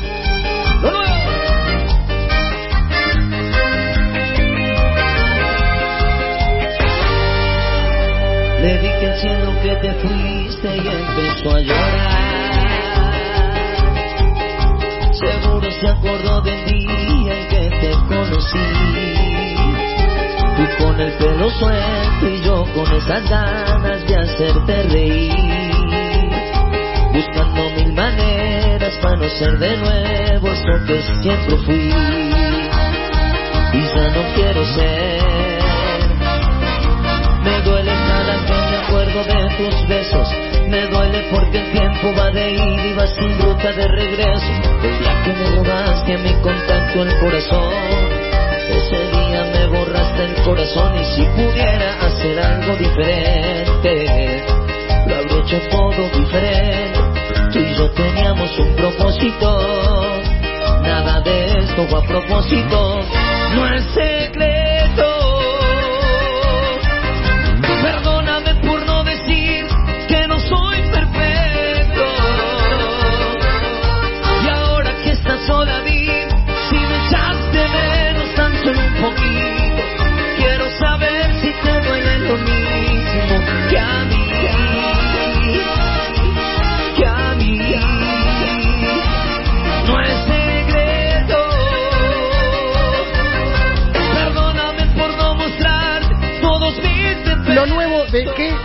[8.63, 12.30] Le dije al cielo que te fuiste y empezó a llorar.
[15.81, 18.59] Se acordó del día en que te conocí.
[20.57, 25.33] Tú con el pelo suelto y yo con esas ganas de hacerte reír.
[27.13, 31.95] Buscando mil maneras para no ser de nuevo esto que siempre fui.
[33.73, 35.40] Y ya no quiero ser.
[39.25, 40.29] De tus besos.
[40.69, 44.53] Me duele porque el tiempo va de ida y va sin ruta de regreso.
[44.83, 48.31] El día que me robaste a mi contacto el corazón.
[48.71, 54.43] Ese día me borraste el corazón y si pudiera hacer algo diferente,
[55.07, 57.01] lo habría hecho todo diferente.
[57.53, 60.11] Tú y yo teníamos un propósito.
[60.83, 63.01] Nada de esto fue a propósito.
[63.55, 64.70] No es secreto.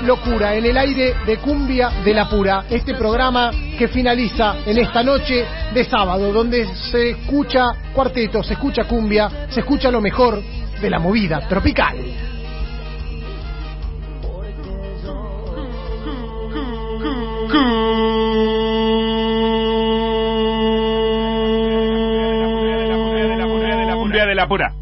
[0.05, 5.01] Locura en el aire de Cumbia de la Pura, este programa que finaliza en esta
[5.01, 7.63] noche de sábado, donde se escucha
[7.93, 10.41] cuarteto, se escucha cumbia, se escucha lo mejor
[10.79, 11.97] de la movida tropical.
[23.95, 24.74] Cumbia de la pura.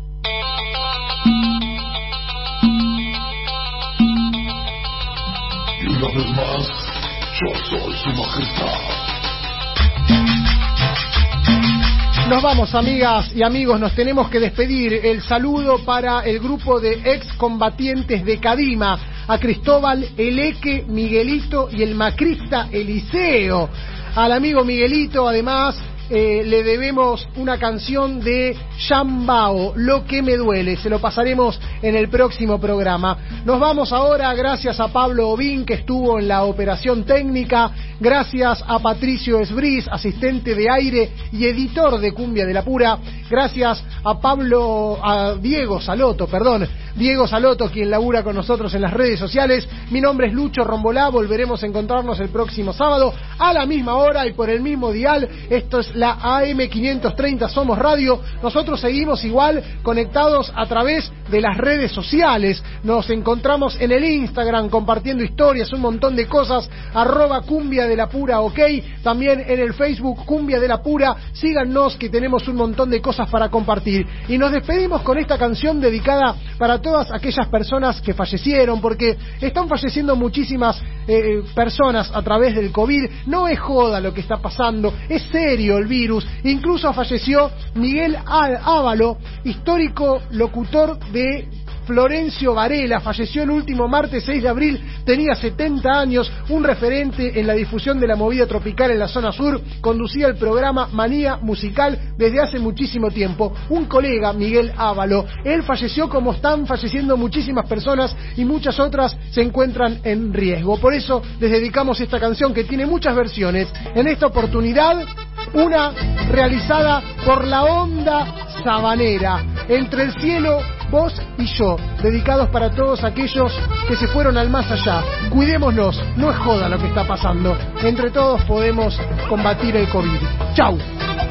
[12.27, 14.93] Nos vamos, amigas y amigos, nos tenemos que despedir.
[15.05, 21.95] El saludo para el grupo de excombatientes de Cadima, a Cristóbal, Eleque, Miguelito y el
[21.95, 23.69] macrista Eliseo.
[24.15, 25.77] Al amigo Miguelito, además,
[26.15, 30.77] eh, le debemos una canción de Shambao, Lo que me duele.
[30.77, 33.17] Se lo pasaremos en el próximo programa.
[33.43, 37.71] Nos vamos ahora, gracias a Pablo Obín, que estuvo en la operación técnica.
[37.99, 42.99] Gracias a Patricio Esbris, asistente de aire y editor de Cumbia de la Pura.
[43.27, 46.67] Gracias a Pablo, a Diego Saloto, perdón.
[46.95, 49.67] Diego Saloto, quien labura con nosotros en las redes sociales.
[49.89, 51.09] Mi nombre es Lucho Rombolá.
[51.09, 55.27] Volveremos a encontrarnos el próximo sábado a la misma hora y por el mismo dial.
[55.49, 58.19] Esto es la AM530 Somos Radio.
[58.43, 62.63] Nosotros seguimos igual conectados a través de las redes sociales.
[62.83, 66.69] Nos encontramos en el Instagram compartiendo historias, un montón de cosas.
[66.93, 68.59] Arroba Cumbia de la Pura, ok.
[69.01, 71.15] También en el Facebook Cumbia de la Pura.
[71.33, 74.05] Síganos que tenemos un montón de cosas para compartir.
[74.27, 79.67] Y nos despedimos con esta canción dedicada para todas aquellas personas que fallecieron, porque están
[79.67, 83.09] falleciendo muchísimas eh, personas a través del COVID.
[83.25, 86.27] No es joda lo que está pasando, es serio el virus.
[86.43, 91.47] Incluso falleció Miguel Ávalo, histórico locutor de
[91.85, 97.47] Florencio Varela falleció el último martes 6 de abril, tenía 70 años, un referente en
[97.47, 102.13] la difusión de la movida tropical en la zona sur, conducía el programa Manía Musical
[102.17, 103.53] desde hace muchísimo tiempo.
[103.69, 109.41] Un colega, Miguel Ávalo, él falleció como están falleciendo muchísimas personas y muchas otras se
[109.41, 110.77] encuentran en riesgo.
[110.77, 113.67] Por eso les dedicamos esta canción que tiene muchas versiones.
[113.95, 115.05] En esta oportunidad,
[115.53, 115.91] una
[116.29, 120.59] realizada por la onda sabanera, entre el cielo
[120.89, 123.51] vos y yo, dedicados para todos aquellos
[123.87, 125.01] que se fueron al más allá.
[125.29, 127.57] Cuidémonos, no es joda lo que está pasando.
[127.81, 130.19] Entre todos podemos combatir el COVID.
[130.53, 130.77] Chau,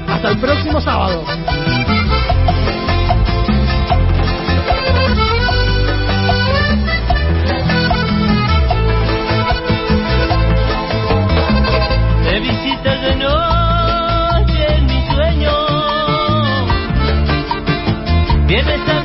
[0.08, 1.24] hasta el próximo sábado.
[12.24, 13.51] De
[18.52, 19.01] Viene